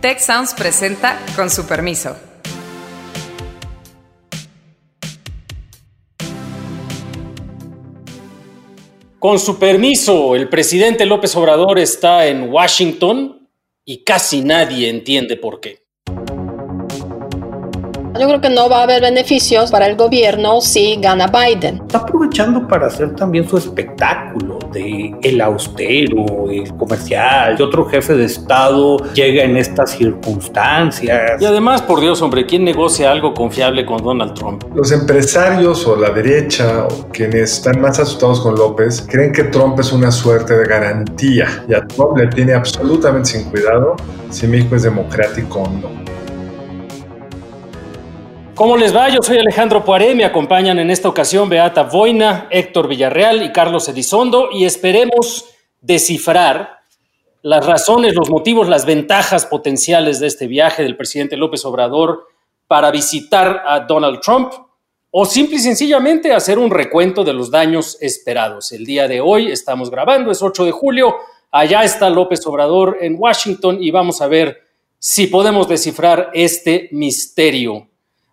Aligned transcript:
Tech 0.00 0.20
Sounds 0.20 0.54
presenta 0.54 1.18
con 1.34 1.50
su 1.50 1.66
permiso. 1.66 2.16
Con 9.18 9.40
su 9.40 9.58
permiso, 9.58 10.36
el 10.36 10.48
presidente 10.48 11.04
López 11.04 11.34
Obrador 11.34 11.80
está 11.80 12.28
en 12.28 12.48
Washington 12.48 13.50
y 13.84 14.04
casi 14.04 14.42
nadie 14.42 14.88
entiende 14.88 15.36
por 15.36 15.58
qué. 15.58 15.87
Yo 18.18 18.26
creo 18.26 18.40
que 18.40 18.50
no 18.50 18.68
va 18.68 18.80
a 18.80 18.82
haber 18.82 19.00
beneficios 19.00 19.70
para 19.70 19.86
el 19.86 19.94
gobierno 19.94 20.60
si 20.60 20.96
gana 20.96 21.28
Biden. 21.28 21.82
Está 21.86 21.98
aprovechando 21.98 22.66
para 22.66 22.88
hacer 22.88 23.14
también 23.14 23.48
su 23.48 23.58
espectáculo 23.58 24.58
de 24.72 25.14
el 25.22 25.40
austero, 25.40 26.50
el 26.50 26.74
comercial, 26.76 27.56
que 27.56 27.62
otro 27.62 27.84
jefe 27.86 28.14
de 28.14 28.24
Estado 28.24 28.96
llega 29.14 29.44
en 29.44 29.56
estas 29.56 29.92
circunstancias. 29.92 31.40
Y 31.40 31.44
además, 31.44 31.80
por 31.82 32.00
Dios, 32.00 32.20
hombre, 32.20 32.44
¿quién 32.44 32.64
negocia 32.64 33.12
algo 33.12 33.34
confiable 33.34 33.86
con 33.86 34.02
Donald 34.02 34.34
Trump? 34.34 34.64
Los 34.74 34.90
empresarios 34.90 35.86
o 35.86 35.94
la 35.94 36.10
derecha 36.10 36.88
o 36.90 37.08
quienes 37.12 37.52
están 37.52 37.80
más 37.80 38.00
asustados 38.00 38.40
con 38.40 38.56
López 38.56 39.06
creen 39.08 39.32
que 39.32 39.44
Trump 39.44 39.78
es 39.78 39.92
una 39.92 40.10
suerte 40.10 40.56
de 40.56 40.64
garantía 40.64 41.46
y 41.68 41.74
a 41.74 41.86
Trump 41.86 42.18
le 42.18 42.26
tiene 42.26 42.54
absolutamente 42.54 43.28
sin 43.30 43.44
cuidado 43.50 43.94
si 44.30 44.48
México 44.48 44.74
es 44.74 44.82
democrático 44.82 45.60
o 45.60 45.68
no. 45.68 46.07
¿Cómo 48.58 48.76
les 48.76 48.92
va? 48.92 49.08
Yo 49.08 49.22
soy 49.22 49.38
Alejandro 49.38 49.84
Poiré, 49.84 50.16
me 50.16 50.24
acompañan 50.24 50.80
en 50.80 50.90
esta 50.90 51.08
ocasión 51.08 51.48
Beata 51.48 51.84
Boina, 51.84 52.48
Héctor 52.50 52.88
Villarreal 52.88 53.44
y 53.44 53.52
Carlos 53.52 53.88
Edizondo 53.88 54.48
y 54.50 54.64
esperemos 54.64 55.44
descifrar 55.80 56.80
las 57.42 57.64
razones, 57.64 58.16
los 58.16 58.30
motivos, 58.30 58.68
las 58.68 58.84
ventajas 58.84 59.46
potenciales 59.46 60.18
de 60.18 60.26
este 60.26 60.48
viaje 60.48 60.82
del 60.82 60.96
presidente 60.96 61.36
López 61.36 61.64
Obrador 61.66 62.26
para 62.66 62.90
visitar 62.90 63.62
a 63.64 63.78
Donald 63.78 64.18
Trump 64.22 64.52
o 65.12 65.24
simple 65.24 65.58
y 65.58 65.60
sencillamente 65.60 66.32
hacer 66.32 66.58
un 66.58 66.72
recuento 66.72 67.22
de 67.22 67.34
los 67.34 67.52
daños 67.52 67.96
esperados. 68.00 68.72
El 68.72 68.84
día 68.84 69.06
de 69.06 69.20
hoy 69.20 69.52
estamos 69.52 69.88
grabando, 69.88 70.32
es 70.32 70.42
8 70.42 70.64
de 70.64 70.72
julio, 70.72 71.14
allá 71.52 71.84
está 71.84 72.10
López 72.10 72.44
Obrador 72.44 72.98
en 73.02 73.14
Washington 73.16 73.80
y 73.80 73.92
vamos 73.92 74.20
a 74.20 74.26
ver 74.26 74.64
si 74.98 75.28
podemos 75.28 75.68
descifrar 75.68 76.30
este 76.34 76.88
misterio. 76.90 77.88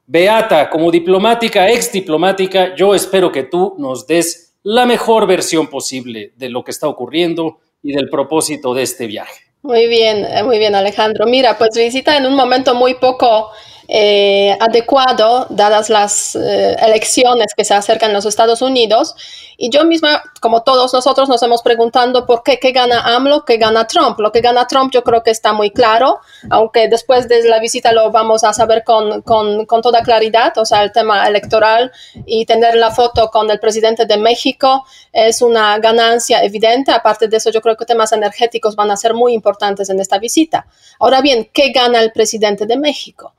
Beata, 0.07 0.69
como 0.69 0.91
diplomática, 0.91 1.69
ex 1.69 1.91
diplomática, 1.91 2.75
yo 2.75 2.93
espero 2.93 3.31
que 3.31 3.43
tú 3.43 3.75
nos 3.77 4.05
des 4.05 4.55
la 4.61 4.85
mejor 4.85 5.27
versión 5.27 5.67
posible 5.67 6.33
de 6.35 6.49
lo 6.49 6.63
que 6.63 6.71
está 6.71 6.87
ocurriendo 6.87 7.59
y 7.81 7.93
del 7.93 8.09
propósito 8.09 8.73
de 8.73 8.83
este 8.83 9.07
viaje. 9.07 9.45
Muy 9.63 9.87
bien, 9.87 10.25
eh, 10.25 10.43
muy 10.43 10.59
bien 10.59 10.75
Alejandro. 10.75 11.25
Mira, 11.25 11.57
pues 11.57 11.71
visita 11.75 12.17
en 12.17 12.27
un 12.27 12.35
momento 12.35 12.75
muy 12.75 12.95
poco 12.95 13.49
eh, 13.87 14.57
adecuado, 14.59 15.47
dadas 15.49 15.89
las 15.89 16.35
eh, 16.35 16.75
elecciones 16.79 17.53
que 17.55 17.63
se 17.63 17.73
acercan 17.73 18.09
en 18.09 18.15
los 18.15 18.25
Estados 18.25 18.61
Unidos. 18.61 19.15
Y 19.57 19.69
yo 19.69 19.85
misma, 19.85 20.21
como 20.41 20.63
todos 20.63 20.93
nosotros, 20.93 21.29
nos 21.29 21.41
hemos 21.43 21.61
preguntando 21.61 22.25
por 22.25 22.43
qué, 22.43 22.59
qué 22.59 22.71
gana 22.71 23.15
AMLO, 23.15 23.45
qué 23.45 23.57
gana 23.57 23.87
Trump. 23.87 24.19
Lo 24.19 24.31
que 24.31 24.41
gana 24.41 24.67
Trump 24.67 24.91
yo 24.91 25.03
creo 25.03 25.23
que 25.23 25.31
está 25.31 25.53
muy 25.53 25.71
claro, 25.71 26.19
aunque 26.49 26.89
después 26.89 27.29
de 27.29 27.47
la 27.47 27.59
visita 27.59 27.91
lo 27.91 28.11
vamos 28.11 28.43
a 28.43 28.53
saber 28.53 28.83
con, 28.83 29.21
con, 29.21 29.65
con 29.65 29.81
toda 29.81 30.01
claridad, 30.01 30.57
o 30.57 30.65
sea, 30.65 30.83
el 30.83 30.91
tema 30.91 31.27
electoral 31.27 31.91
y 32.25 32.45
tener 32.45 32.75
la 32.75 32.91
foto 32.91 33.29
con 33.29 33.49
el 33.49 33.59
presidente 33.59 34.05
de 34.05 34.17
México 34.17 34.85
es 35.13 35.41
una 35.41 35.77
ganancia 35.79 36.43
evidente. 36.43 36.91
Aparte 36.91 37.27
de 37.27 37.37
eso, 37.37 37.51
yo 37.51 37.61
creo 37.61 37.77
que 37.77 37.85
temas 37.85 38.11
energéticos 38.11 38.75
van 38.75 38.91
a 38.91 38.97
ser 38.97 39.13
muy 39.13 39.33
importantes 39.33 39.89
en 39.89 39.99
esta 39.99 40.17
visita. 40.17 40.67
Ahora 40.99 41.21
bien, 41.21 41.49
¿qué 41.53 41.69
gana 41.69 41.99
el 42.01 42.11
presidente 42.11 42.65
de 42.65 42.77
México? 42.77 43.34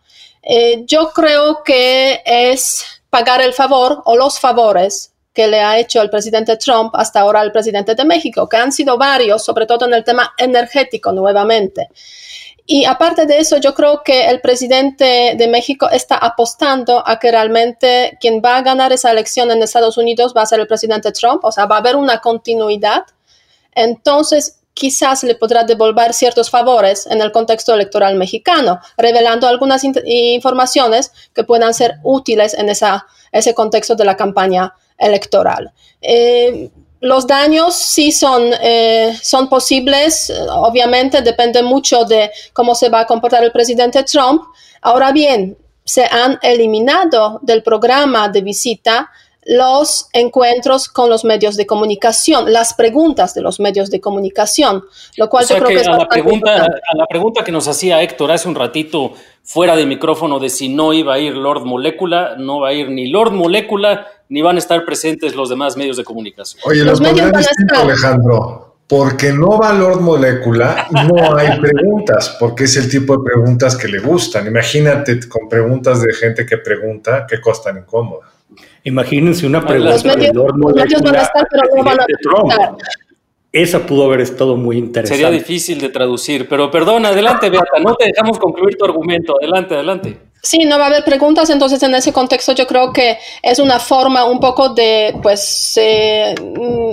Eh, 0.49 0.85
yo 0.87 1.11
creo 1.11 1.65
que 1.65 2.23
es 2.25 2.85
pagar 3.11 3.43
el 3.43 3.53
favor 3.53 4.01
o 4.05 4.17
los 4.17 4.39
favores 4.39 5.13
que 5.35 5.49
le 5.49 5.61
ha 5.61 5.77
hecho 5.77 6.01
el 6.01 6.09
presidente 6.09 6.57
Trump 6.57 6.95
hasta 6.95 7.21
ahora 7.21 7.41
al 7.41 7.51
presidente 7.51 7.97
de 7.97 8.05
México, 8.05 8.49
que 8.49 8.57
han 8.57 8.71
sido 8.73 8.97
varios, 8.97 9.45
sobre 9.45 9.67
todo 9.67 9.87
en 9.87 9.95
el 9.95 10.05
tema 10.05 10.33
energético 10.39 11.11
nuevamente. 11.11 11.89
Y 12.65 12.85
aparte 12.85 13.27
de 13.27 13.39
eso, 13.39 13.59
yo 13.59 13.75
creo 13.75 14.03
que 14.05 14.29
el 14.29 14.41
presidente 14.41 15.35
de 15.37 15.49
México 15.49 15.91
está 15.91 16.17
apostando 16.17 17.03
a 17.07 17.19
que 17.19 17.33
realmente 17.33 18.17
quien 18.21 18.41
va 18.43 18.57
a 18.57 18.63
ganar 18.63 18.93
esa 18.93 19.11
elección 19.11 19.51
en 19.51 19.63
Estados 19.63 19.99
Unidos 19.99 20.33
va 20.37 20.43
a 20.43 20.47
ser 20.47 20.61
el 20.61 20.67
presidente 20.69 21.11
Trump, 21.13 21.45
o 21.45 21.53
sea, 21.53 21.67
va 21.67 21.77
a 21.77 21.81
haber 21.81 21.97
una 21.97 22.21
continuidad. 22.21 23.05
Entonces, 23.73 24.56
quizás 24.77 25.23
le 25.23 25.35
podrá 25.35 25.65
devolver 25.65 26.13
ciertos 26.13 26.51
favores 26.51 27.07
en 27.07 27.23
el 27.23 27.33
contexto 27.33 27.73
electoral 27.73 28.15
mexicano, 28.15 28.79
revelando 28.99 29.49
algunas 29.49 29.83
informaciones 29.85 31.13
que 31.35 31.45
puedan 31.45 31.73
ser 31.73 31.95
útiles 32.03 32.53
en 32.53 32.69
ese 32.69 33.55
contexto 33.55 33.95
de 33.95 34.05
la 34.05 34.19
campaña 34.19 34.75
electoral. 34.99 35.73
Eh, 36.03 36.71
los 37.01 37.27
daños 37.27 37.75
sí 37.75 38.13
son, 38.13 38.51
eh, 38.61 39.17
son 39.23 39.49
posibles, 39.49 40.31
obviamente 40.51 41.23
depende 41.23 41.63
mucho 41.63 42.05
de 42.05 42.31
cómo 42.53 42.75
se 42.75 42.91
va 42.91 43.01
a 43.01 43.07
comportar 43.07 43.43
el 43.45 43.53
presidente 43.53 44.05
Trump. 44.05 44.43
Ahora 44.83 45.11
bien, 45.11 45.57
se 45.85 46.05
han 46.05 46.39
eliminado 46.43 47.39
del 47.41 47.63
programa 47.63 48.29
de 48.29 48.43
visita 48.43 49.11
los 49.47 50.09
encuentros 50.13 50.89
con 50.89 51.09
los 51.09 51.25
medios 51.25 51.57
de 51.57 51.67
comunicación, 51.67 52.53
las 52.53 52.75
preguntas 52.75 53.33
de 53.33 53.43
los 53.43 53.61
medios 53.61 53.91
de 53.91 54.01
comunicación, 54.01 54.85
lo 55.17 55.29
cual 55.29 55.47
yo 55.47 55.57
creo 55.57 55.69
que, 55.69 55.75
es 55.77 55.89
a 55.89 55.97
la 55.97 56.09
pregunta 56.09 56.65
a 56.65 56.97
la 56.97 57.07
pregunta 57.07 57.45
que 57.45 57.53
nos 57.53 57.69
hacía 57.69 58.03
Héctor 58.03 58.33
hace 58.33 58.49
un 58.49 58.57
ratito 58.57 59.13
fuera 59.45 59.77
de 59.77 59.87
micrófono 59.87 60.41
de 60.41 60.51
si 60.51 60.69
no 60.69 60.93
iba 60.93 61.15
a 61.15 61.19
ir 61.21 61.35
Lord 61.37 61.65
Molécula, 61.65 62.35
no 62.37 62.61
va 62.61 62.71
a 62.71 62.73
ir 62.73 62.91
ni 62.91 63.09
Lord 63.09 63.33
Molécula 63.33 64.09
ni 64.29 64.43
van 64.43 64.57
a 64.57 64.59
estar 64.59 64.85
presentes 64.85 65.37
los 65.37 65.49
demás 65.49 65.77
medios 65.77 65.97
de 65.97 66.03
comunicación. 66.03 66.61
Oye, 66.67 66.83
los 66.83 67.01
medios 67.01 67.31
van 67.31 67.37
a 67.37 67.41
estar. 67.41 67.79
Alejandro, 67.83 68.75
porque 68.89 69.33
no 69.33 69.59
va 69.59 69.73
Lord 69.73 70.01
Molécula, 70.01 70.89
no 70.91 71.37
hay 71.37 71.61
preguntas, 71.61 72.37
porque 72.41 72.65
es 72.65 72.77
el 72.77 72.91
tipo 72.91 73.17
de 73.17 73.25
preguntas 73.25 73.77
que 73.77 73.87
le 73.87 74.01
gustan. 74.01 74.49
Imagínate 74.49 75.21
con 75.29 75.49
preguntas 75.49 76.03
de 76.03 76.13
gente 76.13 76.45
que 76.45 76.59
pregunta 76.59 77.27
que 77.29 77.41
costan 77.41 77.79
incómodas. 77.79 78.36
Imagínense 78.85 79.47
una 79.47 79.65
pregunta 79.67 80.15
de 80.15 80.33
Lord 80.33 80.57
Molecula 80.59 81.29
Esa 83.53 83.87
pudo 83.87 84.05
haber 84.05 84.21
estado 84.21 84.57
muy 84.57 84.79
interesante. 84.79 85.23
Sería 85.23 85.31
difícil 85.31 85.81
de 85.81 85.89
traducir, 85.89 86.49
pero 86.49 86.71
perdón, 86.71 87.07
adelante, 87.07 87.51
Beata, 87.51 87.79
no 87.83 87.95
te 87.95 88.07
dejamos 88.07 88.39
concluir 88.39 88.77
tu 88.77 88.85
argumento. 88.85 89.37
Adelante, 89.41 89.75
adelante. 89.75 90.26
Sí, 90.47 90.65
no 90.65 90.79
va 90.79 90.85
a 90.85 90.87
haber 90.87 91.03
preguntas, 91.03 91.51
entonces 91.51 91.83
en 91.83 91.93
ese 91.97 92.13
contexto 92.13 92.53
yo 92.53 92.69
creo 92.69 92.93
que 92.93 93.19
es 93.43 93.59
una 93.59 93.81
forma 93.81 94.27
un 94.27 94.39
poco 94.39 94.69
de 94.69 95.13
pues 95.21 95.73
eh, 95.75 96.37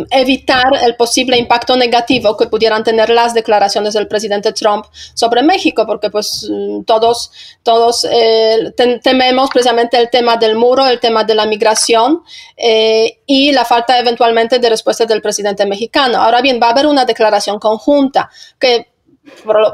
evitar 0.09 0.73
el 0.81 0.95
posible 0.95 1.37
impacto 1.37 1.77
negativo 1.77 2.35
que 2.35 2.47
pudieran 2.47 2.83
tener 2.83 3.11
las 3.11 3.35
declaraciones 3.35 3.93
del 3.93 4.07
presidente 4.07 4.53
Trump 4.53 4.85
sobre 5.13 5.43
México, 5.43 5.85
porque 5.85 6.09
pues 6.09 6.49
mm, 6.49 6.81
todos, 6.85 7.29
todos 7.61 8.07
eh, 8.11 8.73
tememos 9.03 9.51
precisamente 9.51 9.97
el 9.97 10.09
tema 10.09 10.35
del 10.37 10.55
muro, 10.55 10.87
el 10.87 10.99
tema 10.99 11.23
de 11.23 11.35
la 11.35 11.45
migración 11.45 12.23
eh, 12.57 13.19
y 13.27 13.51
la 13.51 13.65
falta 13.65 13.99
eventualmente 13.99 14.57
de 14.57 14.67
respuesta 14.67 15.05
del 15.05 15.21
presidente 15.21 15.67
mexicano. 15.67 16.17
Ahora 16.17 16.41
bien, 16.41 16.59
va 16.59 16.69
a 16.69 16.71
haber 16.71 16.87
una 16.87 17.05
declaración 17.05 17.59
conjunta 17.59 18.31
que 18.57 18.92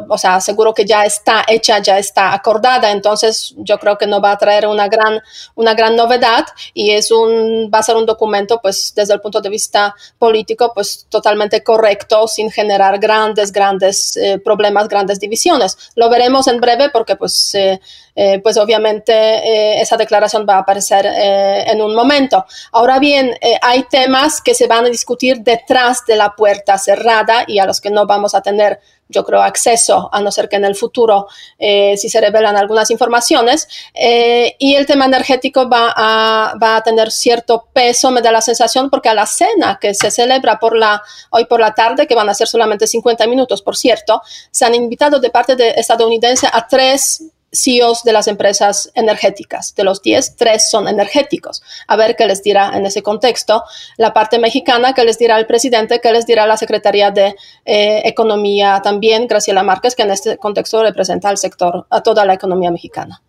o 0.09 0.17
sea, 0.17 0.39
seguro 0.39 0.73
que 0.73 0.85
ya 0.85 1.05
está 1.05 1.43
hecha, 1.47 1.79
ya 1.79 1.97
está 1.97 2.33
acordada, 2.33 2.91
entonces 2.91 3.55
yo 3.57 3.79
creo 3.79 3.97
que 3.97 4.05
no 4.05 4.21
va 4.21 4.31
a 4.31 4.37
traer 4.37 4.67
una 4.67 4.87
gran, 4.87 5.21
una 5.55 5.73
gran 5.73 5.95
novedad 5.95 6.45
y 6.73 6.91
es 6.91 7.11
un, 7.11 7.69
va 7.73 7.79
a 7.79 7.83
ser 7.83 7.95
un 7.95 8.05
documento, 8.05 8.59
pues, 8.61 8.93
desde 8.95 9.13
el 9.13 9.21
punto 9.21 9.41
de 9.41 9.49
vista 9.49 9.95
político, 10.17 10.71
pues, 10.73 11.07
totalmente 11.09 11.63
correcto, 11.63 12.27
sin 12.27 12.51
generar 12.51 12.99
grandes, 12.99 13.51
grandes 13.51 14.15
eh, 14.17 14.39
problemas, 14.39 14.87
grandes 14.87 15.19
divisiones. 15.19 15.91
Lo 15.95 16.09
veremos 16.09 16.47
en 16.47 16.59
breve 16.59 16.90
porque, 16.91 17.16
pues, 17.16 17.53
eh, 17.55 17.79
eh, 18.16 18.40
pues 18.40 18.57
obviamente 18.57 19.81
esa 19.81 19.95
declaración 19.95 20.45
va 20.47 20.55
a 20.55 20.59
aparecer 20.59 21.05
en 21.05 21.81
un 21.81 21.95
momento. 21.95 22.45
Ahora 22.73 22.99
bien, 22.99 23.34
hay 23.61 23.84
temas 23.84 24.41
que 24.41 24.53
se 24.53 24.67
van 24.67 24.85
a 24.85 24.90
discutir 24.90 25.40
detrás 25.41 26.05
de 26.05 26.17
la 26.17 26.35
puerta 26.35 26.78
cerrada 26.78 27.45
y 27.47 27.59
a 27.59 27.66
los 27.66 27.79
que 27.79 27.90
no 27.90 28.05
vamos 28.05 28.35
a 28.35 28.41
tener 28.41 28.81
yo 29.09 29.26
creo, 29.26 29.41
acceso, 29.41 30.08
a 30.14 30.22
no 30.22 30.32
ser 30.32 30.47
que 30.47 30.56
en 30.56 30.66
el 30.66 30.76
futuro, 30.76 31.28
eh, 31.58 31.97
si 31.97 32.09
se 32.09 32.22
revelan 32.22 32.56
algunas 32.56 32.91
informaciones. 32.91 33.67
Eh, 33.94 34.56
y 34.59 34.76
el 34.76 34.85
tema 34.85 35.06
energético 35.06 35.67
va 35.67 35.91
a, 35.96 36.53
va 36.61 36.78
a 36.78 36.84
tener 36.84 37.11
cierto 37.11 37.67
peso, 37.73 38.11
me 38.11 38.22
da 38.22 38.32
la 38.32 38.41
sensación, 38.41 38.90
porque 38.90 39.09
a 39.09 39.16
la 39.16 39.26
cena 39.26 39.79
que 39.82 39.96
se 39.96 40.11
celebra 40.11 40.59
por 40.59 40.78
la, 40.78 41.02
hoy 41.32 41.46
por 41.46 41.59
la 41.59 41.73
tarde, 41.73 42.06
que 42.06 42.16
van 42.16 42.29
a 42.29 42.35
ser 42.35 42.47
solamente 42.47 42.85
50 42.85 43.26
minutos, 43.26 43.64
por 43.64 43.76
cierto, 43.76 44.22
se 44.52 44.66
han 44.66 44.76
invitado 44.76 45.20
de 45.20 45.32
parte 45.32 45.55
de 45.55 45.72
estadounidense 45.72 46.47
a 46.52 46.67
tres 46.67 47.23
CEOs 47.51 48.03
de 48.03 48.13
las 48.13 48.28
empresas 48.28 48.91
energéticas. 48.96 49.73
De 49.75 49.84
los 49.84 50.01
10, 50.01 50.35
3 50.35 50.69
son 50.69 50.87
energéticos. 50.87 51.63
A 51.87 51.96
ver 51.96 52.16
qué 52.16 52.25
les 52.25 52.43
dirá 52.43 52.72
en 52.75 52.85
ese 52.85 53.01
contexto 53.01 53.63
la 53.97 54.13
parte 54.13 54.40
mexicana, 54.40 54.93
qué 54.93 55.03
les 55.03 55.17
dirá 55.17 55.37
el 55.40 55.47
presidente, 55.47 55.99
qué 56.01 56.11
les 56.11 56.25
dirá 56.25 56.46
la 56.46 56.57
Secretaría 56.57 57.11
de 57.11 57.35
eh, 57.66 58.01
Economía 58.05 58.81
también, 58.84 59.28
Graciela 59.28 59.63
Márquez, 59.63 59.96
que 59.96 60.03
en 60.03 60.11
este 60.11 60.37
contexto 60.37 60.84
representa 60.84 61.29
al 61.29 61.37
sector, 61.37 61.85
a 61.90 62.01
toda 62.01 62.25
la 62.25 62.34
economía 62.34 62.72
mexicana. 62.72 63.22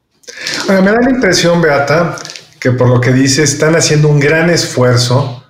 Me 0.69 0.75
da 0.75 1.00
la 1.00 1.11
impresión, 1.11 1.61
Beata, 1.61 2.16
que 2.61 2.70
por 2.73 2.88
lo 2.88 3.00
que 3.00 3.12
dice, 3.12 3.43
están 3.43 3.75
haciendo 3.75 4.08
un 4.08 4.20
gran 4.20 4.50
esfuerzo 4.50 5.44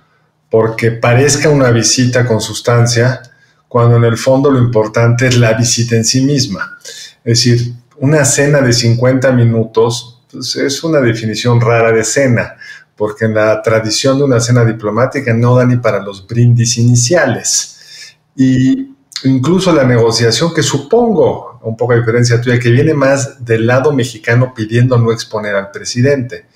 porque 0.49 0.91
parezca 0.91 1.49
una 1.49 1.71
visita 1.71 2.25
con 2.25 2.41
sustancia, 2.41 3.21
cuando 3.67 3.95
en 3.97 4.03
el 4.03 4.17
fondo 4.17 4.51
lo 4.51 4.59
importante 4.59 5.27
es 5.27 5.37
la 5.37 5.53
visita 5.53 5.95
en 5.95 6.03
sí 6.03 6.21
misma. 6.21 6.77
Es 7.23 7.45
decir, 7.45 7.73
una 8.01 8.25
cena 8.25 8.61
de 8.61 8.73
50 8.73 9.31
minutos 9.31 10.23
pues, 10.31 10.55
es 10.55 10.83
una 10.83 10.99
definición 10.99 11.61
rara 11.61 11.91
de 11.91 12.03
cena, 12.03 12.57
porque 12.95 13.25
en 13.25 13.35
la 13.35 13.61
tradición 13.61 14.17
de 14.17 14.23
una 14.23 14.39
cena 14.39 14.65
diplomática 14.65 15.33
no 15.33 15.55
da 15.55 15.65
ni 15.65 15.77
para 15.77 16.01
los 16.01 16.25
brindis 16.25 16.79
iniciales. 16.79 18.15
Y 18.35 18.95
incluso 19.23 19.71
la 19.71 19.83
negociación, 19.83 20.51
que 20.51 20.63
supongo, 20.63 21.59
un 21.61 21.77
poco 21.77 21.93
a 21.93 21.97
diferencia 21.97 22.41
tuya, 22.41 22.59
que 22.59 22.71
viene 22.71 22.95
más 22.95 23.45
del 23.45 23.67
lado 23.67 23.93
mexicano 23.93 24.51
pidiendo 24.55 24.97
no 24.97 25.11
exponer 25.11 25.53
al 25.53 25.69
presidente, 25.69 26.47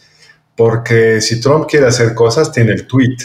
porque 0.56 1.22
si 1.22 1.40
Trump 1.40 1.68
quiere 1.70 1.86
hacer 1.86 2.16
cosas, 2.16 2.52
tiene 2.52 2.72
el 2.72 2.88
tweet, 2.88 3.18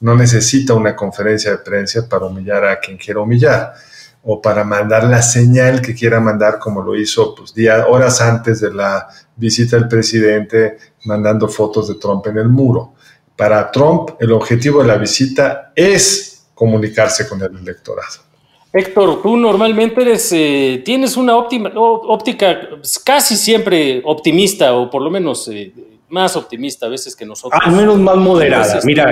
no 0.00 0.16
necesita 0.16 0.74
una 0.74 0.96
conferencia 0.96 1.52
de 1.52 1.58
prensa 1.58 2.08
para 2.08 2.26
humillar 2.26 2.64
a 2.64 2.80
quien 2.80 2.98
quiera 2.98 3.20
humillar 3.20 3.74
o 4.22 4.42
para 4.42 4.64
mandar 4.64 5.04
la 5.04 5.22
señal 5.22 5.80
que 5.80 5.94
quiera 5.94 6.20
mandar, 6.20 6.58
como 6.58 6.82
lo 6.82 6.96
hizo 6.96 7.34
pues, 7.34 7.54
días, 7.54 7.84
horas 7.88 8.20
antes 8.20 8.60
de 8.60 8.72
la 8.72 9.08
visita 9.36 9.76
del 9.76 9.88
presidente, 9.88 10.78
mandando 11.04 11.48
fotos 11.48 11.88
de 11.88 11.94
Trump 11.94 12.26
en 12.26 12.38
el 12.38 12.48
muro. 12.48 12.94
Para 13.36 13.70
Trump, 13.70 14.10
el 14.18 14.32
objetivo 14.32 14.82
de 14.82 14.88
la 14.88 14.96
visita 14.96 15.72
es 15.74 16.48
comunicarse 16.54 17.28
con 17.28 17.40
el 17.40 17.56
electorado. 17.56 18.28
Héctor, 18.72 19.22
tú 19.22 19.36
normalmente 19.36 20.02
eres, 20.02 20.30
eh, 20.32 20.82
tienes 20.84 21.16
una 21.16 21.36
óptica 21.36 22.60
pues, 22.70 22.98
casi 22.98 23.36
siempre 23.36 24.02
optimista, 24.04 24.74
o 24.74 24.90
por 24.90 25.00
lo 25.00 25.10
menos 25.10 25.48
eh, 25.48 25.72
más 26.08 26.36
optimista 26.36 26.86
a 26.86 26.88
veces 26.88 27.14
que 27.14 27.26
nosotros. 27.26 27.60
Al 27.64 27.72
menos 27.72 27.98
más 27.98 28.16
moderada. 28.16 28.80
Mira, 28.84 29.10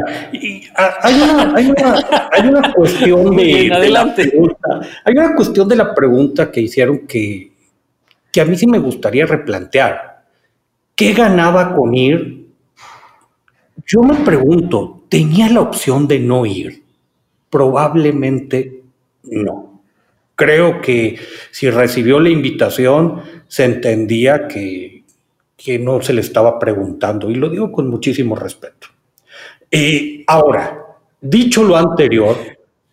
hay, 1.03 1.15
una, 1.21 2.73
cuestión 2.73 3.37
de, 3.37 3.71
adelante. 3.73 4.33
hay 5.05 5.15
una 5.15 5.35
cuestión 5.35 5.69
de 5.69 5.77
la 5.77 5.95
pregunta 5.95 6.51
que 6.51 6.61
hicieron 6.61 7.07
que, 7.07 7.53
que 8.33 8.41
a 8.41 8.45
mí 8.45 8.57
sí 8.57 8.67
me 8.67 8.79
gustaría 8.79 9.27
replantear. 9.27 10.25
¿Qué 10.95 11.13
ganaba 11.13 11.75
con 11.75 11.95
ir? 11.95 12.47
Yo 13.87 14.03
me 14.03 14.17
pregunto, 14.17 15.05
¿tenía 15.09 15.49
la 15.51 15.61
opción 15.61 16.09
de 16.09 16.19
no 16.19 16.47
ir? 16.47 16.83
Probablemente 17.51 18.83
no. 19.25 19.83
Creo 20.35 20.81
que 20.81 21.19
si 21.51 21.71
recibió 21.71 22.21
la 22.21 22.31
invitación, 22.31 23.23
se 23.49 23.65
entendía 23.65 24.49
que 24.49 24.96
que 25.57 25.79
no 25.79 26.01
se 26.03 26.13
le 26.13 26.21
estaba 26.21 26.59
preguntando, 26.59 27.31
y 27.31 27.35
lo 27.35 27.49
digo 27.49 27.73
con 27.73 27.89
muchísimo 27.89 28.37
respeto. 28.37 28.89
Y 29.71 30.25
ahora, 30.27 30.85
dicho 31.21 31.65
lo 31.65 31.77
anterior, 31.77 32.37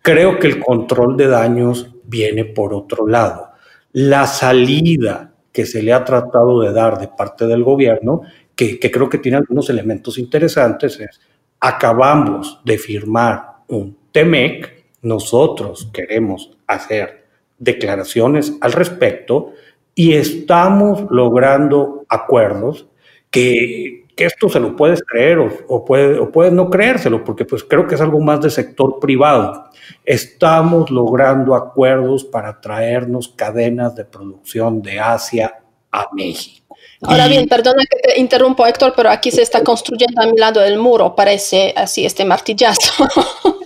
creo 0.00 0.38
que 0.38 0.46
el 0.46 0.60
control 0.60 1.16
de 1.16 1.28
daños 1.28 1.90
viene 2.04 2.44
por 2.44 2.74
otro 2.74 3.06
lado. 3.06 3.50
La 3.92 4.26
salida 4.26 5.34
que 5.52 5.66
se 5.66 5.82
le 5.82 5.92
ha 5.92 6.04
tratado 6.04 6.60
de 6.60 6.72
dar 6.72 6.98
de 6.98 7.08
parte 7.08 7.46
del 7.46 7.62
gobierno, 7.62 8.22
que, 8.56 8.78
creo 8.78 9.08
que 9.08 9.18
tiene 9.18 9.38
algunos 9.38 9.70
elementos 9.70 10.18
interesantes, 10.18 10.98
es, 10.98 11.20
acabamos 11.60 12.60
de 12.64 12.76
firmar 12.76 13.46
un 13.68 13.96
TEMEC, 14.10 14.84
nosotros 15.02 15.90
queremos 15.92 16.50
hacer 16.66 17.26
declaraciones 17.58 18.54
al 18.60 18.72
respecto, 18.72 19.52
y 19.94 20.14
estamos 20.14 21.06
logrando 21.10 22.03
acuerdos 22.14 22.86
que, 23.30 24.04
esto 24.16 24.48
se 24.48 24.60
lo 24.60 24.76
puedes 24.76 25.02
creer 25.02 25.40
o, 25.40 25.50
o, 25.66 25.84
puede, 25.84 26.20
o 26.20 26.30
puedes 26.30 26.52
no 26.52 26.70
creérselo, 26.70 27.24
porque 27.24 27.44
pues 27.44 27.64
creo 27.64 27.84
que 27.88 27.96
es 27.96 28.00
algo 28.00 28.20
más 28.20 28.40
de 28.40 28.48
sector 28.48 29.00
privado. 29.00 29.70
Estamos 30.04 30.88
logrando 30.88 31.56
acuerdos 31.56 32.22
para 32.22 32.60
traernos 32.60 33.26
cadenas 33.26 33.96
de 33.96 34.04
producción 34.04 34.80
de 34.82 35.00
Asia 35.00 35.58
a 35.90 36.06
México. 36.12 36.64
Ahora 37.02 37.28
bien, 37.28 37.48
perdona 37.48 37.82
que 37.90 37.98
te 37.98 38.20
interrumpo, 38.20 38.66
Héctor, 38.66 38.94
pero 38.96 39.10
aquí 39.10 39.30
se 39.30 39.42
está 39.42 39.62
construyendo 39.62 40.22
a 40.22 40.26
mi 40.26 40.38
lado 40.38 40.60
del 40.60 40.78
muro, 40.78 41.14
parece 41.14 41.74
así 41.76 42.06
este 42.06 42.24
martillazo. 42.24 43.06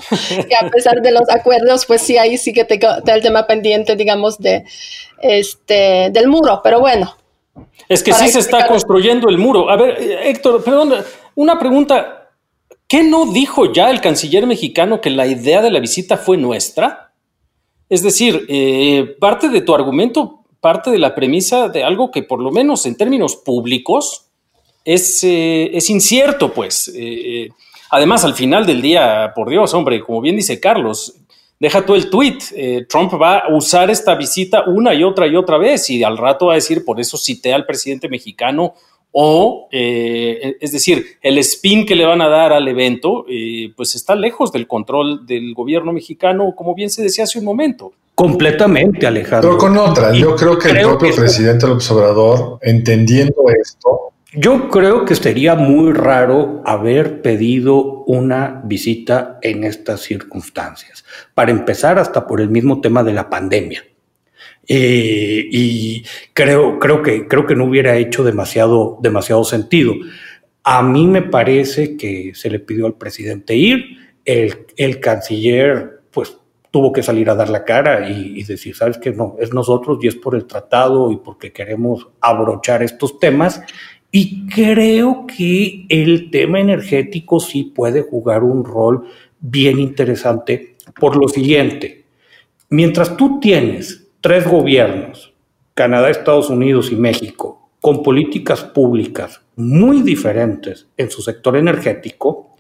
que 0.49 0.57
a 0.57 0.69
pesar 0.71 1.01
de 1.01 1.13
los 1.13 1.29
acuerdos, 1.29 1.87
pues 1.87 2.03
sí, 2.03 2.17
ahí 2.17 2.37
sí 2.37 2.53
que 2.53 2.65
te, 2.65 2.79
te 2.79 3.13
el 3.13 3.23
tema 3.23 3.47
pendiente, 3.47 3.97
digamos, 3.97 4.39
de, 4.39 4.65
este, 5.21 6.11
del 6.11 6.29
muro, 6.29 6.61
pero 6.63 6.81
bueno. 6.81 7.17
Es 7.89 8.03
que 8.03 8.13
sí 8.13 8.29
se 8.29 8.41
está 8.41 8.67
construyendo 8.67 9.29
el 9.29 9.39
muro. 9.39 9.71
A 9.71 9.77
ver, 9.77 9.99
Héctor, 10.25 10.63
perdón, 10.63 10.95
una 11.35 11.59
pregunta. 11.59 12.31
¿Qué 12.87 13.03
no 13.03 13.27
dijo 13.27 13.73
ya 13.73 13.91
el 13.91 14.01
canciller 14.01 14.47
mexicano 14.47 15.01
que 15.01 15.11
la 15.11 15.27
idea 15.27 15.61
de 15.61 15.71
la 15.71 15.79
visita 15.79 16.17
fue 16.17 16.37
nuestra? 16.37 17.13
Es 17.89 18.03
decir, 18.03 18.47
eh, 18.49 19.17
parte 19.21 19.49
de 19.49 19.61
tu 19.61 19.75
argumento 19.75 20.39
parte 20.61 20.91
de 20.91 20.99
la 20.99 21.15
premisa 21.15 21.69
de 21.69 21.85
algo 21.85 22.11
que 22.11 22.23
por 22.23 22.41
lo 22.41 22.51
menos 22.51 22.85
en 22.87 22.97
términos 22.97 23.37
públicos 23.37 24.27
es, 24.85 25.23
eh, 25.23 25.71
es 25.73 25.91
incierto, 25.91 26.53
pues. 26.53 26.91
Eh, 26.95 27.51
además, 27.91 28.25
al 28.25 28.35
final 28.35 28.67
del 28.67 28.81
día, 28.81 29.33
por 29.35 29.51
Dios, 29.51 29.75
hombre, 29.75 30.01
como 30.01 30.21
bien 30.21 30.37
dice 30.37 30.61
Carlos, 30.61 31.15
deja 31.61 31.85
tú 31.85 31.95
el 31.95 32.09
tweet, 32.11 32.87
Trump 32.89 33.13
va 33.21 33.39
a 33.39 33.55
usar 33.55 33.91
esta 33.91 34.15
visita 34.15 34.65
una 34.67 34.95
y 34.95 35.03
otra 35.03 35.27
y 35.27 35.37
otra 35.37 35.59
vez 35.59 35.91
y 35.91 36.03
al 36.05 36.17
rato 36.17 36.47
va 36.47 36.53
a 36.53 36.57
decir, 36.57 36.85
por 36.85 37.01
eso 37.01 37.17
cité 37.17 37.53
al 37.53 37.67
presidente 37.67 38.09
mexicano 38.09 38.75
o, 39.11 39.69
es 39.71 40.71
decir, 40.71 41.05
el 41.23 41.39
spin 41.39 41.87
que 41.87 41.97
le 41.97 42.05
van 42.05 42.21
a 42.21 42.29
dar 42.29 42.53
al 42.53 42.69
evento, 42.69 43.25
pues 43.77 43.95
está 43.95 44.15
lejos 44.15 44.53
del 44.53 44.67
control 44.67 45.27
del 45.27 45.55
gobierno 45.55 45.93
mexicano, 45.93 46.55
como 46.55 46.75
bien 46.75 46.91
se 46.91 47.03
decía 47.03 47.25
hace 47.25 47.39
un 47.39 47.45
momento. 47.45 47.93
Completamente, 48.15 49.07
Alejandro. 49.07 49.51
Pero 49.51 49.59
con 49.59 49.77
otra, 49.79 50.13
yo 50.13 50.35
creo 50.37 50.59
que 50.59 50.69
el 50.71 50.81
propio 50.83 51.15
presidente 51.15 51.67
del 51.67 51.77
observador, 51.77 52.59
entendiendo 52.63 53.45
esto. 53.61 54.13
Yo 54.35 54.69
creo 54.69 55.07
que 55.07 55.15
sería 55.15 55.55
muy 55.55 55.93
raro 55.93 56.63
haber 56.67 57.23
pedido 57.23 58.05
una 58.05 58.61
visita 58.63 59.39
en 59.41 59.65
estas 59.65 60.03
circunstancias. 60.03 61.05
Para 61.35 61.51
empezar, 61.51 61.99
hasta 61.99 62.27
por 62.27 62.43
el 62.43 62.51
mismo 62.51 62.83
tema 62.83 63.03
de 63.03 63.15
la 63.15 63.31
pandemia. 63.31 63.85
Eh, 64.67 65.49
y 65.51 66.05
creo, 66.35 66.79
creo, 66.79 67.03
que, 67.03 67.27
creo 67.27 67.47
que 67.47 67.55
no 67.55 67.65
hubiera 67.65 67.97
hecho 67.97 68.23
demasiado, 68.23 68.99
demasiado 69.01 69.45
sentido. 69.45 69.95
A 70.63 70.83
mí 70.83 71.07
me 71.07 71.23
parece 71.23 71.97
que 71.97 72.33
se 72.35 72.51
le 72.51 72.59
pidió 72.59 72.85
al 72.85 72.99
presidente 72.99 73.57
ir, 73.57 74.13
el, 74.27 74.67
el 74.77 75.01
canciller, 75.01 76.03
pues 76.11 76.37
tuvo 76.71 76.93
que 76.93 77.03
salir 77.03 77.31
a 77.31 77.35
dar 77.35 77.49
la 77.49 77.65
cara 77.65 78.11
y, 78.11 78.43
decir, 78.45 78.77
sabes 78.77 78.99
que 78.99 79.13
no, 79.13 79.37
es 79.41 79.55
nosotros 79.55 79.99
y 80.03 80.09
es 80.09 80.17
por 80.17 80.35
el 80.35 80.47
tratado 80.47 81.11
y 81.11 81.17
porque 81.17 81.53
queremos 81.53 82.09
abrochar 82.21 82.83
estos 82.83 83.19
temas. 83.19 83.63
Y 84.11 84.47
creo 84.49 85.27
que 85.27 85.85
el 85.89 86.31
tema 86.31 86.61
energético 86.61 87.41
sí 87.41 87.65
puede 87.65 88.03
jugar 88.03 88.43
un 88.43 88.65
rol 88.65 89.05
bien 89.41 89.79
interesante 89.79 90.77
por 90.99 91.17
lo 91.17 91.29
siguiente. 91.29 92.05
Mientras 92.71 93.17
tú 93.17 93.39
tienes 93.41 94.09
tres 94.21 94.47
gobiernos, 94.47 95.35
Canadá, 95.75 96.11
Estados 96.11 96.51
Unidos 96.51 96.91
y 96.91 96.97
México, 96.97 97.71
con 97.81 98.03
políticas 98.03 98.65
públicas 98.65 99.41
muy 99.57 100.03
diferentes 100.03 100.89
en 100.97 101.11
su 101.11 101.23
sector 101.23 101.57
energético, 101.57 102.57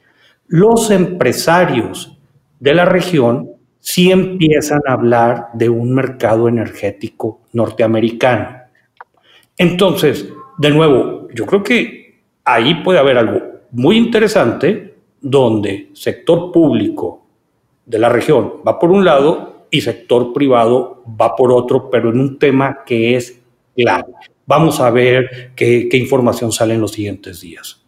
los 0.46 0.90
empresarios 0.90 2.16
de 2.60 2.74
la 2.74 2.84
región 2.84 3.50
sí 3.80 4.10
empiezan 4.10 4.80
a 4.86 4.92
hablar 4.92 5.48
de 5.54 5.68
un 5.68 5.94
mercado 5.94 6.48
energético 6.48 7.40
norteamericano. 7.52 8.58
Entonces, 9.56 10.28
de 10.58 10.70
nuevo, 10.70 11.28
yo 11.32 11.46
creo 11.46 11.62
que 11.62 12.20
ahí 12.44 12.82
puede 12.82 12.98
haber 12.98 13.16
algo 13.18 13.40
muy 13.70 13.96
interesante 13.96 14.94
donde 15.20 15.90
sector 15.94 16.52
público 16.52 17.26
de 17.86 17.98
la 17.98 18.08
región 18.08 18.54
va 18.66 18.78
por 18.78 18.90
un 18.90 19.04
lado 19.04 19.66
y 19.70 19.80
sector 19.80 20.32
privado 20.32 21.02
va 21.20 21.34
por 21.36 21.52
otro, 21.52 21.90
pero 21.90 22.10
en 22.10 22.20
un 22.20 22.38
tema 22.38 22.80
que 22.84 23.16
es 23.16 23.38
clave. 23.76 24.12
Vamos 24.46 24.80
a 24.80 24.90
ver 24.90 25.52
qué, 25.54 25.88
qué 25.90 25.96
información 25.96 26.52
sale 26.52 26.74
en 26.74 26.80
los 26.80 26.92
siguientes 26.92 27.40
días. 27.40 27.80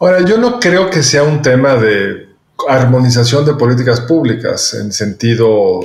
Ahora, 0.00 0.24
yo 0.24 0.38
no 0.38 0.58
creo 0.58 0.90
que 0.90 1.02
sea 1.02 1.22
un 1.22 1.42
tema 1.42 1.76
de 1.76 2.28
armonización 2.68 3.44
de 3.44 3.54
políticas 3.54 4.00
públicas 4.00 4.74
en 4.74 4.92
sentido 4.92 5.80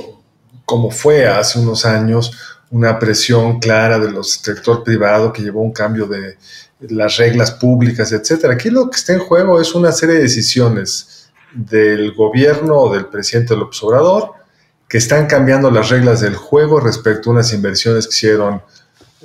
como 0.64 0.90
fue 0.90 1.26
hace 1.26 1.58
unos 1.58 1.86
años 1.86 2.57
una 2.70 2.98
presión 2.98 3.60
clara 3.60 3.98
de 3.98 4.10
los 4.10 4.32
sector 4.32 4.84
privado 4.84 5.32
que 5.32 5.42
llevó 5.42 5.62
un 5.62 5.72
cambio 5.72 6.06
de 6.06 6.36
las 6.80 7.16
reglas 7.16 7.50
públicas, 7.50 8.12
etcétera. 8.12 8.54
Aquí 8.54 8.70
lo 8.70 8.90
que 8.90 8.96
está 8.96 9.12
en 9.14 9.20
juego 9.20 9.60
es 9.60 9.74
una 9.74 9.92
serie 9.92 10.16
de 10.16 10.22
decisiones 10.22 11.30
del 11.52 12.14
gobierno 12.14 12.76
o 12.76 12.92
del 12.92 13.06
presidente 13.06 13.56
López 13.56 13.82
Obrador 13.82 14.32
que 14.88 14.98
están 14.98 15.26
cambiando 15.26 15.70
las 15.70 15.90
reglas 15.90 16.20
del 16.20 16.36
juego 16.36 16.80
respecto 16.80 17.30
a 17.30 17.34
unas 17.34 17.52
inversiones 17.52 18.06
que 18.06 18.14
hicieron 18.14 18.62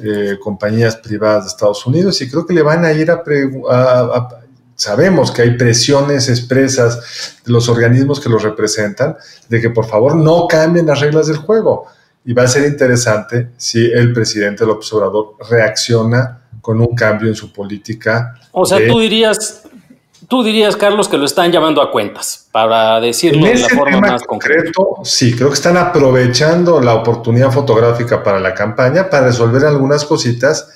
eh, 0.02 0.38
compañías 0.42 0.96
privadas 0.98 1.44
de 1.44 1.50
Estados 1.50 1.86
Unidos 1.86 2.22
y 2.22 2.30
creo 2.30 2.46
que 2.46 2.54
le 2.54 2.64
van 2.64 2.84
a 2.84 2.92
ir 2.92 3.12
a, 3.12 3.22
a, 3.70 4.30
sabemos 4.76 5.32
que 5.32 5.44
hay 5.44 5.56
presiones 5.56 6.30
expresas 6.30 7.40
de 7.46 7.52
los 7.52 7.70
organismos 7.70 8.20
que 8.20 8.30
los 8.30 8.42
representan 8.42 9.16
de 9.48 9.62
que 9.62 9.70
por 9.70 9.86
favor 9.86 10.16
no 10.16 10.48
cambien 10.48 10.88
las 10.88 11.00
reglas 11.00 11.28
del 11.28 11.38
juego. 11.38 11.88
Y 12.26 12.34
va 12.34 12.44
a 12.44 12.48
ser 12.48 12.66
interesante 12.66 13.50
si 13.58 13.86
el 13.86 14.14
presidente 14.14 14.66
López 14.66 14.92
Obrador 14.94 15.36
reacciona 15.50 16.42
con 16.62 16.80
un 16.80 16.96
cambio 16.96 17.28
en 17.28 17.36
su 17.36 17.52
política. 17.52 18.40
O 18.52 18.66
sea, 18.66 18.80
tú 18.88 19.00
dirías, 19.00 19.64
tú 20.30 20.44
dirías, 20.44 20.78
Carlos, 20.78 21.10
que 21.10 21.18
lo 21.18 21.26
están 21.26 21.52
llamando 21.52 21.82
a 21.82 21.92
cuentas, 21.92 22.48
para 22.52 23.02
decirlo 23.02 23.46
de 23.46 23.56
la 23.56 23.70
forma 23.70 24.00
más 24.00 24.24
concreta. 24.24 24.72
Sí, 25.04 25.36
creo 25.36 25.50
que 25.50 25.56
están 25.56 25.76
aprovechando 25.76 26.80
la 26.80 26.94
oportunidad 26.94 27.52
fotográfica 27.52 28.24
para 28.24 28.40
la 28.40 28.54
campaña 28.54 29.10
para 29.10 29.28
resolver 29.28 29.66
algunas 29.66 30.06
cositas 30.06 30.70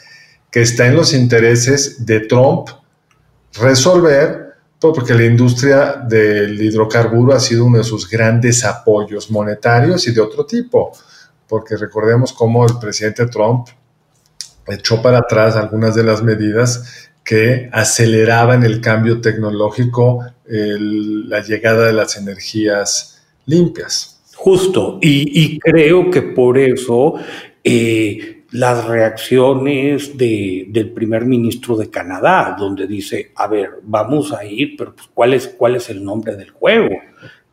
que 0.51 0.62
está 0.62 0.88
en 0.88 0.96
los 0.96 1.13
intereses 1.13 2.06
de 2.06 2.22
Trump 2.22 2.70
resolver, 3.60 4.56
porque 4.80 5.13
la 5.13 5.25
industria 5.25 6.04
del 6.08 6.62
hidrocarburo 6.62 7.34
ha 7.34 7.39
sido 7.39 7.66
uno 7.66 7.80
de 7.80 7.84
sus 7.84 8.10
grandes 8.10 8.63
apoyos 8.63 9.32
monetarios 9.32 10.08
y 10.08 10.13
de 10.13 10.22
otro 10.22 10.46
tipo, 10.46 10.92
porque 11.48 11.77
recordemos 11.77 12.34
cómo 12.34 12.66
el 12.66 12.77
presidente 12.80 13.27
Trump 13.27 13.68
echó 14.68 15.01
para 15.01 15.20
atrás 15.20 15.56
algunas 15.56 15.96
de 15.96 16.04
las 16.04 16.22
medidas 16.24 17.10
que 17.24 17.70
aceleraban 17.74 18.63
el 18.63 18.80
cambio 18.80 19.20
tecnológico, 19.20 20.25
la 20.46 21.42
llegada 21.42 21.88
de 21.88 21.94
las 21.94 22.16
energías 22.18 23.22
limpias. 23.46 24.22
Justo, 24.36 25.00
y, 25.01 25.60
creo 25.60 26.10
que 26.12 26.22
por 26.22 26.58
eso 26.58 27.16
eh, 27.63 28.44
las 28.51 28.86
reacciones 28.86 30.16
del 30.16 30.92
primer 30.94 31.25
ministro 31.25 31.75
de 31.75 31.89
Canadá, 31.89 32.56
donde 32.58 32.88
dice, 32.88 33.32
a 33.36 33.48
ver, 33.48 33.72
vamos 33.84 34.32
a 34.32 34.46
ir, 34.46 34.75
pero 34.77 34.96
pues, 34.96 35.10
¿cuál, 35.13 35.34
es, 35.34 35.48
¿cuál 35.48 35.75
es 35.75 35.89
el 35.89 36.04
nombre 36.04 36.36
del 36.36 36.51
juego? 36.51 36.96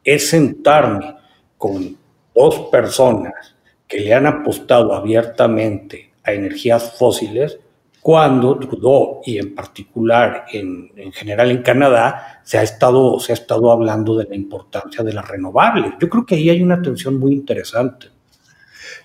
Es 0.04 0.28
sentarme 0.28 1.16
con 1.56 1.96
dos 2.34 2.68
personas 2.70 3.53
que 3.94 4.00
le 4.00 4.12
han 4.12 4.26
apostado 4.26 4.92
abiertamente 4.92 6.10
a 6.24 6.32
energías 6.32 6.98
fósiles, 6.98 7.58
cuando 8.00 8.58
Trudeau 8.58 9.20
y 9.24 9.38
en 9.38 9.54
particular 9.54 10.46
en, 10.52 10.90
en, 10.96 11.12
general 11.12 11.52
en 11.52 11.62
Canadá 11.62 12.40
se 12.42 12.58
ha, 12.58 12.64
estado, 12.64 13.20
se 13.20 13.30
ha 13.30 13.34
estado 13.34 13.70
hablando 13.70 14.18
de 14.18 14.24
la 14.24 14.34
importancia 14.34 15.04
de 15.04 15.12
las 15.12 15.28
renovables. 15.28 15.92
Yo 16.00 16.08
creo 16.08 16.26
que 16.26 16.34
ahí 16.34 16.50
hay 16.50 16.60
una 16.60 16.82
tensión 16.82 17.20
muy 17.20 17.34
interesante. 17.34 18.08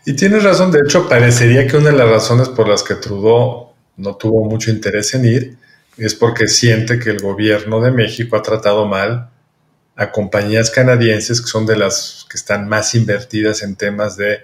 Y 0.07 0.15
tienes 0.15 0.43
razón, 0.43 0.71
de 0.71 0.79
hecho 0.79 1.07
parecería 1.07 1.67
que 1.67 1.77
una 1.77 1.91
de 1.91 1.97
las 1.97 2.09
razones 2.09 2.49
por 2.49 2.67
las 2.67 2.81
que 2.81 2.95
Trudeau 2.95 3.67
no 3.95 4.15
tuvo 4.15 4.43
mucho 4.49 4.71
interés 4.71 5.13
en 5.13 5.25
ir 5.25 5.57
es 5.97 6.15
porque 6.15 6.47
siente 6.47 6.97
que 6.97 7.11
el 7.11 7.19
gobierno 7.19 7.79
de 7.79 7.91
México 7.91 8.35
ha 8.37 8.41
tratado 8.41 8.87
mal 8.87 9.29
a 9.95 10.11
compañías 10.11 10.71
canadienses 10.71 11.41
que 11.41 11.47
son 11.47 11.67
de 11.67 11.77
las 11.77 12.25
que 12.27 12.37
están 12.37 12.67
más 12.67 12.95
invertidas 12.95 13.61
en 13.61 13.75
temas 13.75 14.17
de 14.17 14.39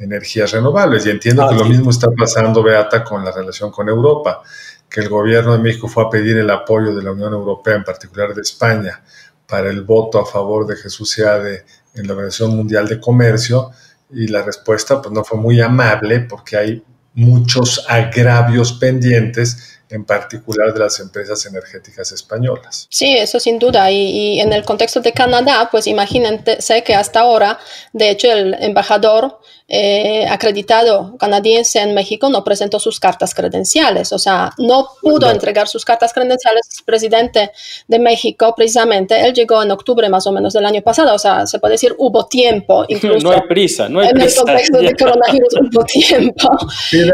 energías 0.00 0.50
renovables. 0.52 1.06
Y 1.06 1.10
entiendo 1.10 1.48
que 1.48 1.54
lo 1.54 1.64
mismo 1.64 1.90
está 1.90 2.08
pasando, 2.16 2.62
Beata, 2.62 3.04
con 3.04 3.24
la 3.24 3.30
relación 3.30 3.70
con 3.70 3.88
Europa, 3.88 4.42
que 4.88 5.00
el 5.00 5.08
gobierno 5.08 5.52
de 5.52 5.58
México 5.58 5.86
fue 5.86 6.04
a 6.04 6.10
pedir 6.10 6.36
el 6.38 6.50
apoyo 6.50 6.94
de 6.94 7.02
la 7.02 7.12
Unión 7.12 7.32
Europea, 7.32 7.76
en 7.76 7.84
particular 7.84 8.34
de 8.34 8.42
España, 8.42 9.02
para 9.46 9.70
el 9.70 9.82
voto 9.82 10.18
a 10.18 10.26
favor 10.26 10.66
de 10.66 10.76
Jesús 10.76 11.10
Seade 11.10 11.64
en 11.94 12.06
la 12.06 12.14
Organización 12.14 12.56
Mundial 12.56 12.88
de 12.88 13.00
Comercio, 13.00 13.70
y 14.12 14.26
la 14.26 14.42
respuesta 14.42 15.00
pues, 15.00 15.12
no 15.12 15.22
fue 15.22 15.38
muy 15.38 15.60
amable 15.60 16.20
porque 16.20 16.56
hay 16.56 16.82
muchos 17.14 17.84
agravios 17.88 18.72
pendientes 18.72 19.80
en 19.88 20.04
particular 20.04 20.72
de 20.72 20.78
las 20.78 21.00
empresas 21.00 21.44
energéticas 21.46 22.12
españolas. 22.12 22.86
Sí, 22.90 23.16
eso 23.16 23.40
sin 23.40 23.58
duda. 23.58 23.90
Y, 23.90 23.96
y, 24.36 24.40
en 24.40 24.52
el 24.52 24.64
contexto 24.64 25.00
de 25.00 25.12
Canadá, 25.12 25.68
pues 25.70 25.88
imagínense 25.88 26.84
que 26.84 26.94
hasta 26.94 27.20
ahora, 27.20 27.58
de 27.92 28.10
hecho, 28.10 28.30
el 28.30 28.54
embajador 28.54 29.40
eh, 29.72 30.26
acreditado 30.28 31.16
canadiense 31.16 31.78
en 31.78 31.94
México 31.94 32.28
no 32.28 32.42
presentó 32.42 32.80
sus 32.80 32.98
cartas 32.98 33.34
credenciales, 33.34 34.12
o 34.12 34.18
sea, 34.18 34.50
no 34.58 34.88
pudo 35.00 35.30
entregar 35.30 35.68
sus 35.68 35.84
cartas 35.84 36.12
credenciales 36.12 36.66
al 36.76 36.84
presidente 36.84 37.52
de 37.86 37.98
México, 38.00 38.52
precisamente, 38.56 39.24
él 39.24 39.32
llegó 39.32 39.62
en 39.62 39.70
octubre 39.70 40.08
más 40.08 40.26
o 40.26 40.32
menos 40.32 40.54
del 40.54 40.66
año 40.66 40.82
pasado, 40.82 41.14
o 41.14 41.18
sea, 41.20 41.46
se 41.46 41.60
puede 41.60 41.74
decir 41.74 41.94
hubo 41.98 42.26
tiempo, 42.26 42.84
incluso. 42.88 43.28
No 43.28 43.30
hay 43.32 43.42
prisa, 43.48 43.88
no 43.88 44.00
hay 44.00 44.08
en 44.08 44.14
prisa. 44.14 44.40
En 44.40 44.48
el 44.48 44.54
contexto 44.54 44.78
de 44.78 44.96
coronavirus 44.98 45.54
hubo 45.60 45.84
tiempo. 45.84 46.48
Eh, 46.92 47.12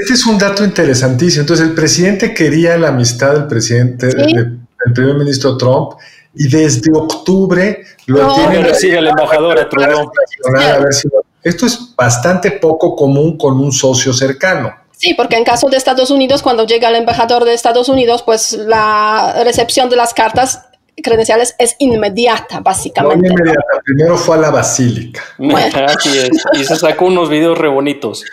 este 0.00 0.14
es 0.14 0.26
un 0.26 0.38
dato 0.38 0.64
interesantísimo. 0.64 1.40
Entonces, 1.40 1.66
el 1.66 1.74
presidente 1.74 2.32
quería 2.32 2.78
la 2.78 2.88
amistad 2.88 3.32
del 3.32 3.48
presidente, 3.48 4.06
del 4.06 4.58
primer 4.94 5.16
ministro 5.16 5.56
Trump, 5.56 5.94
y 6.34 6.48
desde 6.48 6.92
octubre 6.94 7.82
lo 8.06 8.22
no, 8.22 8.34
tiene. 8.34 8.74
sigue 8.74 8.98
el 8.98 9.08
embajador 9.08 9.58
a 9.58 9.68
Trudeau. 9.68 10.12
A 10.56 10.78
ver 10.78 10.92
si 10.92 11.08
lo 11.08 11.27
esto 11.42 11.66
es 11.66 11.94
bastante 11.94 12.52
poco 12.52 12.96
común 12.96 13.36
con 13.36 13.60
un 13.60 13.72
socio 13.72 14.12
cercano. 14.12 14.74
Sí, 14.96 15.14
porque 15.14 15.36
en 15.36 15.44
caso 15.44 15.68
de 15.68 15.76
Estados 15.76 16.10
Unidos, 16.10 16.42
cuando 16.42 16.66
llega 16.66 16.88
el 16.88 16.96
embajador 16.96 17.44
de 17.44 17.54
Estados 17.54 17.88
Unidos, 17.88 18.22
pues 18.22 18.52
la 18.52 19.42
recepción 19.44 19.88
de 19.88 19.96
las 19.96 20.12
cartas 20.12 20.62
credenciales 21.02 21.54
es 21.58 21.76
inmediata, 21.78 22.58
básicamente. 22.60 23.28
No 23.28 23.34
inmediata, 23.34 23.80
primero 23.84 24.16
fue 24.16 24.36
a 24.36 24.40
la 24.40 24.50
basílica. 24.50 25.22
Así 25.86 26.18
es, 26.18 26.30
y 26.54 26.64
se 26.64 26.74
sacó 26.74 27.06
unos 27.06 27.28
videos 27.28 27.56
re 27.56 27.68
bonitos. 27.68 28.24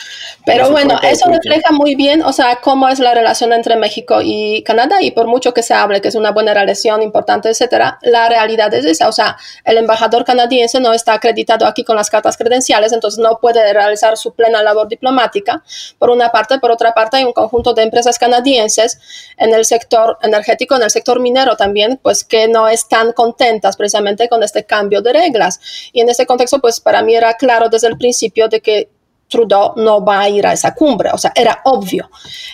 Pero 0.45 0.69
bueno, 0.69 0.99
eso 1.03 1.29
refleja 1.29 1.71
muy 1.71 1.95
bien, 1.95 2.21
o 2.21 2.31
sea, 2.31 2.57
cómo 2.57 2.87
es 2.87 2.99
la 2.99 3.13
relación 3.13 3.51
entre 3.53 3.75
México 3.75 4.19
y 4.21 4.63
Canadá, 4.63 5.01
y 5.01 5.11
por 5.11 5.27
mucho 5.27 5.53
que 5.53 5.63
se 5.63 5.73
hable 5.73 6.01
que 6.01 6.09
es 6.09 6.15
una 6.15 6.31
buena 6.31 6.53
relación 6.53 7.01
importante, 7.01 7.49
etcétera, 7.49 7.97
la 8.01 8.29
realidad 8.29 8.73
es 8.73 8.85
esa, 8.85 9.07
o 9.07 9.11
sea, 9.11 9.37
el 9.63 9.77
embajador 9.77 10.23
canadiense 10.23 10.79
no 10.79 10.93
está 10.93 11.13
acreditado 11.13 11.65
aquí 11.65 11.83
con 11.83 11.95
las 11.95 12.09
cartas 12.09 12.37
credenciales, 12.37 12.93
entonces 12.93 13.19
no 13.19 13.39
puede 13.39 13.73
realizar 13.73 14.17
su 14.17 14.33
plena 14.33 14.61
labor 14.61 14.87
diplomática, 14.87 15.63
por 15.97 16.09
una 16.09 16.29
parte, 16.29 16.59
por 16.59 16.71
otra 16.71 16.93
parte, 16.93 17.17
hay 17.17 17.23
un 17.23 17.33
conjunto 17.33 17.73
de 17.73 17.83
empresas 17.83 18.19
canadienses 18.19 18.99
en 19.37 19.53
el 19.53 19.65
sector 19.65 20.17
energético, 20.21 20.75
en 20.75 20.83
el 20.83 20.91
sector 20.91 21.19
minero 21.19 21.55
también, 21.57 21.99
pues 22.01 22.23
que 22.23 22.47
no 22.47 22.67
están 22.67 23.13
contentas 23.13 23.77
precisamente 23.77 24.29
con 24.29 24.43
este 24.43 24.65
cambio 24.65 25.01
de 25.01 25.13
reglas. 25.13 25.59
Y 25.91 26.01
en 26.01 26.09
este 26.09 26.25
contexto, 26.25 26.59
pues 26.59 26.79
para 26.79 27.01
mí 27.01 27.15
era 27.15 27.33
claro 27.35 27.69
desde 27.69 27.87
el 27.87 27.97
principio 27.97 28.47
de 28.47 28.61
que 28.61 28.89
Trudeau 29.27 29.73
no 29.75 30.03
va 30.03 30.21
a 30.21 30.29
ir 30.29 30.45
a 30.45 30.53
esa 30.53 30.73
cumbre, 30.73 31.09
o 31.13 31.17
sea, 31.17 31.31
era 31.35 31.61
obvio. 31.65 32.09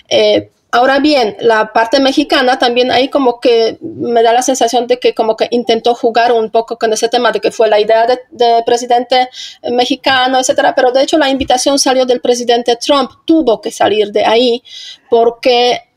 Eh, 0.07 0.49
ahora 0.71 0.99
bien, 0.99 1.35
la 1.39 1.73
parte 1.73 1.99
mexicana 1.99 2.57
también 2.57 2.91
ahí 2.91 3.09
como 3.09 3.39
que 3.39 3.77
me 3.81 4.23
da 4.23 4.33
la 4.33 4.41
sensación 4.41 4.87
de 4.87 4.99
que 4.99 5.13
como 5.13 5.35
que 5.35 5.47
intentó 5.51 5.93
jugar 5.95 6.31
un 6.31 6.49
poco 6.49 6.77
con 6.77 6.93
ese 6.93 7.09
tema 7.09 7.31
de 7.31 7.39
que 7.39 7.51
fue 7.51 7.67
la 7.67 7.79
idea 7.79 8.07
de, 8.07 8.19
de 8.31 8.63
presidente 8.65 9.29
mexicano, 9.71 10.39
etcétera, 10.39 10.73
pero 10.75 10.91
de 10.91 11.03
hecho 11.03 11.17
la 11.17 11.29
invitación 11.29 11.77
salió 11.77 12.05
del 12.05 12.21
presidente 12.21 12.75
Trump, 12.77 13.11
tuvo 13.25 13.61
que 13.61 13.71
salir 13.71 14.11
de 14.11 14.25
ahí 14.25 14.63
porque 15.09 15.90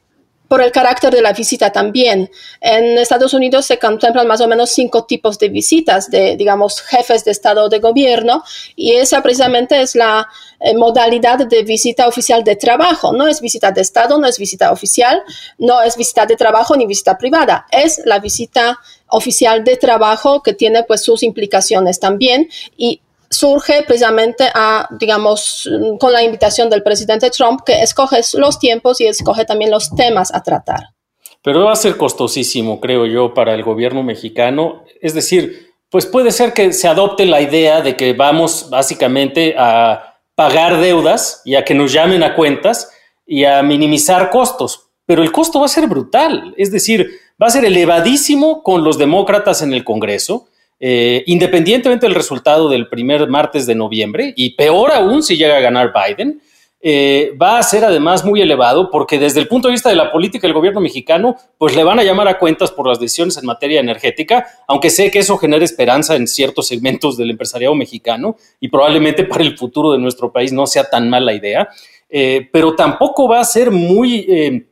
por 0.48 0.60
el 0.60 0.72
carácter 0.72 1.12
de 1.12 1.22
la 1.22 1.32
visita 1.32 1.72
también. 1.72 2.30
En 2.60 2.98
Estados 2.98 3.34
Unidos 3.34 3.66
se 3.66 3.78
contemplan 3.78 4.26
más 4.26 4.40
o 4.40 4.48
menos 4.48 4.70
cinco 4.70 5.04
tipos 5.04 5.38
de 5.38 5.48
visitas 5.48 6.10
de, 6.10 6.36
digamos, 6.36 6.80
jefes 6.80 7.24
de 7.24 7.30
Estado 7.30 7.64
o 7.64 7.68
de 7.68 7.78
gobierno 7.78 8.42
y 8.76 8.92
esa 8.92 9.22
precisamente 9.22 9.80
es 9.80 9.94
la 9.94 10.28
eh, 10.60 10.76
modalidad 10.76 11.46
de 11.46 11.62
visita 11.62 12.06
oficial 12.06 12.44
de 12.44 12.56
trabajo. 12.56 13.12
No 13.12 13.26
es 13.26 13.40
visita 13.40 13.72
de 13.72 13.80
Estado, 13.80 14.18
no 14.18 14.26
es 14.26 14.38
visita 14.38 14.70
oficial, 14.70 15.22
no 15.58 15.82
es 15.82 15.96
visita 15.96 16.26
de 16.26 16.36
trabajo 16.36 16.76
ni 16.76 16.86
visita 16.86 17.16
privada. 17.16 17.66
Es 17.70 18.02
la 18.04 18.18
visita 18.18 18.78
oficial 19.08 19.64
de 19.64 19.76
trabajo 19.76 20.42
que 20.42 20.52
tiene 20.52 20.82
pues 20.82 21.02
sus 21.02 21.22
implicaciones 21.22 22.00
también 22.00 22.48
y 22.76 23.00
surge 23.34 23.82
precisamente 23.82 24.48
a, 24.54 24.88
digamos, 24.98 25.68
con 25.98 26.12
la 26.12 26.22
invitación 26.22 26.70
del 26.70 26.82
presidente 26.82 27.30
Trump, 27.30 27.60
que 27.64 27.82
escoge 27.82 28.20
los 28.34 28.58
tiempos 28.58 29.00
y 29.00 29.06
escoge 29.06 29.44
también 29.44 29.70
los 29.70 29.94
temas 29.94 30.32
a 30.34 30.42
tratar. 30.42 30.94
Pero 31.42 31.64
va 31.64 31.72
a 31.72 31.76
ser 31.76 31.96
costosísimo, 31.96 32.80
creo 32.80 33.06
yo, 33.06 33.34
para 33.34 33.54
el 33.54 33.62
gobierno 33.62 34.02
mexicano. 34.02 34.84
Es 35.02 35.12
decir, 35.12 35.74
pues 35.90 36.06
puede 36.06 36.30
ser 36.30 36.52
que 36.54 36.72
se 36.72 36.88
adopte 36.88 37.26
la 37.26 37.40
idea 37.40 37.82
de 37.82 37.96
que 37.96 38.14
vamos 38.14 38.70
básicamente 38.70 39.54
a 39.58 40.20
pagar 40.34 40.80
deudas 40.80 41.42
y 41.44 41.54
a 41.54 41.64
que 41.64 41.74
nos 41.74 41.92
llamen 41.92 42.22
a 42.22 42.34
cuentas 42.34 42.90
y 43.26 43.44
a 43.44 43.62
minimizar 43.62 44.30
costos. 44.30 44.88
Pero 45.06 45.22
el 45.22 45.32
costo 45.32 45.60
va 45.60 45.66
a 45.66 45.68
ser 45.68 45.86
brutal. 45.86 46.54
Es 46.56 46.72
decir, 46.72 47.10
va 47.40 47.48
a 47.48 47.50
ser 47.50 47.64
elevadísimo 47.64 48.62
con 48.62 48.82
los 48.82 48.96
demócratas 48.96 49.60
en 49.62 49.74
el 49.74 49.84
Congreso 49.84 50.48
eh, 50.81 51.23
independientemente 51.26 52.07
del 52.07 52.14
resultado 52.14 52.69
del 52.69 52.88
primer 52.88 53.28
martes 53.28 53.66
de 53.66 53.75
noviembre, 53.75 54.33
y 54.37 54.54
peor 54.57 54.93
aún 54.93 55.23
si 55.23 55.37
llega 55.37 55.57
a 55.57 55.61
ganar 55.61 55.93
Biden, 55.93 56.40
eh, 56.87 57.33
va 57.40 57.57
a 57.57 57.62
ser 57.62 57.83
además 57.83 58.26
muy 58.26 58.43
elevado 58.43 58.90
porque 58.90 59.19
desde 59.19 59.40
el 59.40 59.49
punto 59.49 59.69
de 59.69 59.73
vista 59.73 59.88
de 59.88 59.95
la 59.95 60.12
política 60.12 60.47
del 60.47 60.52
gobierno 60.52 60.83
mexicano, 60.83 61.35
pues 61.57 61.75
le 61.75 61.83
van 61.83 61.99
a 61.99 62.04
llamar 62.04 62.28
a 62.28 62.38
cuentas 62.38 62.71
por 62.71 62.87
las 62.87 63.00
decisiones 63.00 63.38
en 63.38 63.47
materia 63.47 63.81
energética, 63.81 64.47
aunque 64.69 64.90
sé 64.90 65.11
que 65.11 65.21
eso 65.21 65.38
genera 65.38 65.64
esperanza 65.64 66.14
en 66.14 66.26
ciertos 66.26 66.66
segmentos 66.66 67.16
del 67.16 67.31
empresariado 67.31 67.75
mexicano 67.75 68.37
y 68.61 68.69
probablemente 68.69 69.25
para 69.25 69.43
el 69.43 69.57
futuro 69.57 69.93
de 69.93 69.99
nuestro 69.99 70.31
país 70.31 70.52
no 70.52 70.66
sea 70.66 70.85
tan 70.85 71.09
mala 71.09 71.33
idea, 71.33 71.71
eh, 72.11 72.50
pero 72.52 72.76
tampoco 72.76 73.26
va 73.26 73.40
a 73.40 73.45
ser 73.45 73.71
muy 73.71 74.66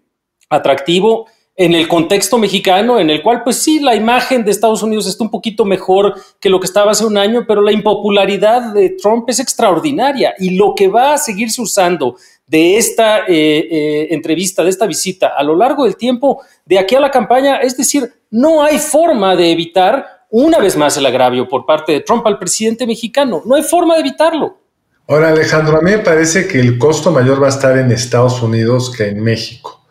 atractivo 0.51 1.27
en 1.55 1.75
el 1.75 1.87
contexto 1.87 2.39
mexicano, 2.39 2.99
en 2.99 3.11
el 3.11 3.23
cual, 3.23 3.43
pues 3.45 3.63
sí, 3.63 3.79
la 3.79 3.95
imagen 3.95 4.45
de 4.45 4.51
Estados 4.51 4.83
Unidos 4.83 5.07
está 5.07 5.23
un 5.23 5.31
poquito 5.31 5.65
mejor 5.65 6.15
que 6.41 6.49
lo 6.49 6.59
que 6.59 6.67
estaba 6.67 6.93
hace 6.93 7.05
un 7.05 7.19
año, 7.19 7.45
pero 7.47 7.61
la 7.61 7.73
impopularidad 7.73 8.73
de 8.73 8.91
Trump 8.91 9.29
es 9.29 9.39
extraordinaria 9.39 10.35
y 10.39 10.57
lo 10.57 10.75
que 10.75 10.89
va 10.89 11.15
a 11.15 11.19
seguirse 11.19 11.61
usando 11.61 12.17
de 12.47 12.79
esta 12.79 13.21
eh, 13.21 13.27
eh, 13.29 14.09
entrevista, 14.11 14.65
de 14.65 14.71
esta 14.71 14.87
visita 14.87 15.29
a 15.37 15.43
lo 15.43 15.55
largo 15.55 15.85
del 15.85 15.97
tiempo, 15.97 16.43
de 16.65 16.79
aquí 16.79 16.95
a 16.95 17.01
la 17.01 17.11
campaña, 17.11 17.57
es 17.59 17.77
decir, 17.77 18.11
no 18.31 18.63
hay 18.63 18.79
forma 18.79 19.37
de 19.37 19.53
evitar 19.53 20.07
una 20.31 20.59
vez 20.59 20.77
más 20.77 20.97
el 20.97 21.05
agravio 21.05 21.47
por 21.49 21.67
parte 21.67 21.93
de 21.93 22.01
Trump 22.01 22.27
al 22.27 22.39
presidente 22.39 22.87
mexicano, 22.87 23.43
no 23.45 23.55
hay 23.55 23.63
forma 23.63 23.95
de 23.95 24.01
evitarlo. 24.01 24.59
Ahora, 25.07 25.29
Alejandro, 25.29 25.77
a 25.77 25.83
mí 25.83 25.91
me 25.91 25.99
parece 25.99 26.49
que 26.49 26.59
el 26.59 26.79
costo 26.79 27.11
mayor 27.11 27.43
va 27.43 27.47
a 27.47 27.51
estar 27.51 27.77
en 27.77 27.91
Estados 27.91 28.43
Unidos 28.43 28.91
que 28.97 29.09
en 29.09 29.23
México. 29.23 29.82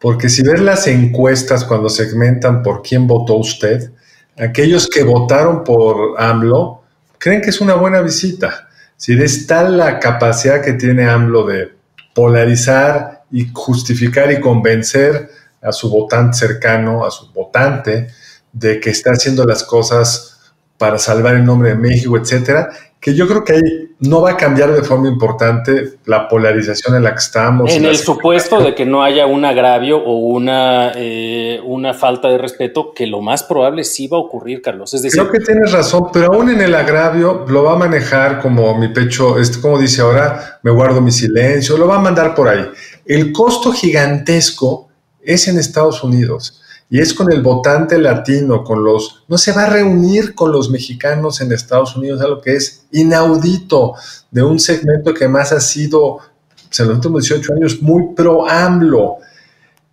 Porque 0.00 0.28
si 0.28 0.42
ves 0.42 0.60
las 0.60 0.86
encuestas 0.86 1.64
cuando 1.64 1.88
segmentan 1.88 2.62
por 2.62 2.82
quién 2.82 3.06
votó 3.06 3.34
usted, 3.34 3.92
aquellos 4.38 4.88
que 4.88 5.02
votaron 5.02 5.64
por 5.64 6.20
AMLO 6.20 6.82
creen 7.18 7.40
que 7.40 7.50
es 7.50 7.60
una 7.60 7.74
buena 7.74 8.00
visita. 8.00 8.68
Si 8.96 9.20
es 9.20 9.46
tal 9.46 9.76
la 9.76 9.98
capacidad 9.98 10.62
que 10.62 10.74
tiene 10.74 11.08
AMLO 11.08 11.46
de 11.46 11.72
polarizar 12.14 13.24
y 13.30 13.48
justificar 13.52 14.30
y 14.32 14.40
convencer 14.40 15.30
a 15.60 15.72
su 15.72 15.90
votante 15.90 16.38
cercano, 16.38 17.04
a 17.04 17.10
su 17.10 17.32
votante, 17.32 18.08
de 18.52 18.80
que 18.80 18.90
está 18.90 19.10
haciendo 19.10 19.44
las 19.44 19.64
cosas 19.64 20.37
para 20.78 20.98
salvar 20.98 21.34
el 21.34 21.44
nombre 21.44 21.70
de 21.70 21.74
México, 21.74 22.16
etcétera, 22.16 22.70
que 23.00 23.14
yo 23.14 23.28
creo 23.28 23.44
que 23.44 23.52
ahí 23.52 23.88
no 24.00 24.22
va 24.22 24.32
a 24.32 24.36
cambiar 24.36 24.72
de 24.72 24.82
forma 24.82 25.08
importante 25.08 25.98
la 26.04 26.28
polarización 26.28 26.96
en 26.96 27.02
la 27.04 27.12
que 27.12 27.18
estamos. 27.18 27.72
En 27.72 27.84
el 27.84 27.96
supuesto 27.96 28.60
de 28.60 28.74
que 28.74 28.86
no 28.86 29.02
haya 29.02 29.26
un 29.26 29.44
agravio 29.44 29.98
o 29.98 30.16
una, 30.18 30.92
eh, 30.94 31.60
una 31.64 31.94
falta 31.94 32.28
de 32.28 32.38
respeto, 32.38 32.92
que 32.94 33.06
lo 33.06 33.20
más 33.20 33.42
probable 33.42 33.84
sí 33.84 34.08
va 34.08 34.16
a 34.16 34.20
ocurrir, 34.20 34.62
Carlos. 34.62 34.94
Es 34.94 35.02
decir, 35.02 35.20
creo 35.20 35.32
que 35.32 35.40
tienes 35.40 35.72
razón, 35.72 36.08
pero 36.12 36.32
aún 36.32 36.50
en 36.50 36.60
el 36.60 36.74
agravio 36.74 37.44
lo 37.48 37.64
va 37.64 37.74
a 37.74 37.76
manejar 37.76 38.40
como 38.40 38.76
mi 38.78 38.88
pecho, 38.88 39.38
este, 39.38 39.60
como 39.60 39.78
dice 39.78 40.02
ahora, 40.02 40.60
me 40.62 40.70
guardo 40.70 41.00
mi 41.00 41.12
silencio, 41.12 41.76
lo 41.76 41.86
va 41.86 41.96
a 41.96 42.00
mandar 42.00 42.34
por 42.34 42.48
ahí. 42.48 42.64
El 43.04 43.32
costo 43.32 43.72
gigantesco 43.72 44.88
es 45.22 45.46
en 45.48 45.58
Estados 45.58 46.02
Unidos 46.02 46.62
y 46.90 47.00
es 47.00 47.12
con 47.12 47.30
el 47.30 47.42
votante 47.42 47.98
latino, 47.98 48.64
con 48.64 48.82
los, 48.82 49.24
no 49.28 49.36
se 49.36 49.52
va 49.52 49.64
a 49.64 49.70
reunir 49.70 50.34
con 50.34 50.52
los 50.52 50.70
mexicanos 50.70 51.40
en 51.40 51.52
Estados 51.52 51.94
Unidos, 51.96 52.20
algo 52.20 52.40
que 52.40 52.56
es 52.56 52.86
inaudito 52.92 53.94
de 54.30 54.42
un 54.42 54.58
segmento 54.58 55.12
que 55.12 55.28
más 55.28 55.52
ha 55.52 55.60
sido, 55.60 56.18
en 56.78 56.88
los 56.88 56.96
últimos 56.96 57.24
18 57.24 57.52
años, 57.54 57.82
muy 57.82 58.14
pro 58.14 58.48
AMLO, 58.48 59.18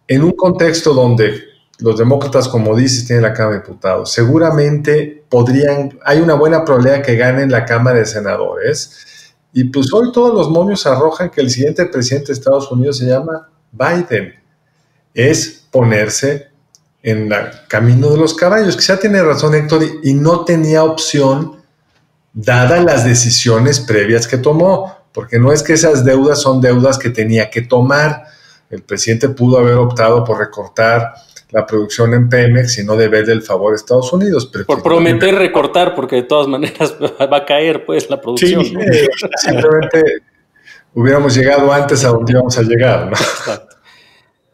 en 0.07 0.23
un 0.23 0.31
contexto 0.31 0.93
donde 0.93 1.43
los 1.79 1.97
demócratas, 1.97 2.47
como 2.47 2.75
dices, 2.75 3.05
tienen 3.05 3.23
la 3.23 3.33
Cámara 3.33 3.57
de 3.57 3.63
Diputados. 3.63 4.13
Seguramente 4.13 5.25
podrían, 5.27 5.99
hay 6.05 6.21
una 6.21 6.35
buena 6.35 6.63
probabilidad 6.63 7.01
que 7.01 7.17
ganen 7.17 7.51
la 7.51 7.65
Cámara 7.65 7.99
de 7.99 8.05
Senadores. 8.05 9.33
Y 9.51 9.65
pues 9.65 9.91
hoy 9.93 10.13
todos 10.13 10.33
los 10.33 10.49
momios 10.49 10.85
arrojan 10.85 11.29
que 11.29 11.41
el 11.41 11.49
siguiente 11.49 11.85
presidente 11.87 12.27
de 12.27 12.33
Estados 12.33 12.71
Unidos 12.71 12.99
se 12.99 13.07
llama 13.07 13.49
Biden. 13.73 14.35
Es 15.13 15.65
ponerse 15.69 16.54
en 17.05 17.31
el 17.31 17.45
camino 17.67 18.09
de 18.09 18.17
los 18.17 18.33
caballos. 18.33 18.75
Quizá 18.75 18.99
tiene 18.99 19.21
razón 19.21 19.53
Héctor 19.53 19.83
y, 20.01 20.15
no 20.15 20.43
tenía 20.43 20.83
opción 20.83 21.57
dadas 22.33 22.83
las 22.83 23.05
decisiones 23.05 23.79
previas 23.79 24.27
que 24.27 24.37
tomó, 24.37 24.97
porque 25.13 25.37
no 25.37 25.53
es 25.53 25.61
que 25.61 25.73
esas 25.73 26.03
deudas 26.03 26.41
son 26.41 26.59
deudas 26.59 26.97
que 26.97 27.11
tenía 27.11 27.51
que 27.51 27.61
tomar. 27.61 28.23
El 28.71 28.81
presidente 28.81 29.29
pudo 29.29 29.59
haber 29.59 29.75
optado 29.75 30.23
por 30.23 30.39
recortar 30.39 31.13
la 31.51 31.63
producción 31.67 32.11
en 32.15 32.27
Pemex 32.27 32.79
y 32.79 32.83
no 32.83 32.97
deber 32.97 33.23
del 33.23 33.43
favor 33.43 33.73
a 33.73 33.75
Estados 33.75 34.11
Unidos. 34.11 34.51
por 34.65 34.81
prometer 34.81 35.35
recortar, 35.35 35.93
porque 35.93 36.15
de 36.15 36.23
todas 36.23 36.47
maneras 36.47 36.95
va 37.31 37.37
a 37.37 37.45
caer 37.45 37.85
pues 37.85 38.09
la 38.09 38.19
producción. 38.19 38.65
Sí, 38.65 38.73
simplemente 39.37 40.23
hubiéramos 40.95 41.35
llegado 41.35 41.71
antes 41.71 42.03
a 42.03 42.07
donde 42.07 42.31
íbamos 42.31 42.57
a 42.57 42.63
llegar. 42.63 43.11
¿no? 43.11 43.17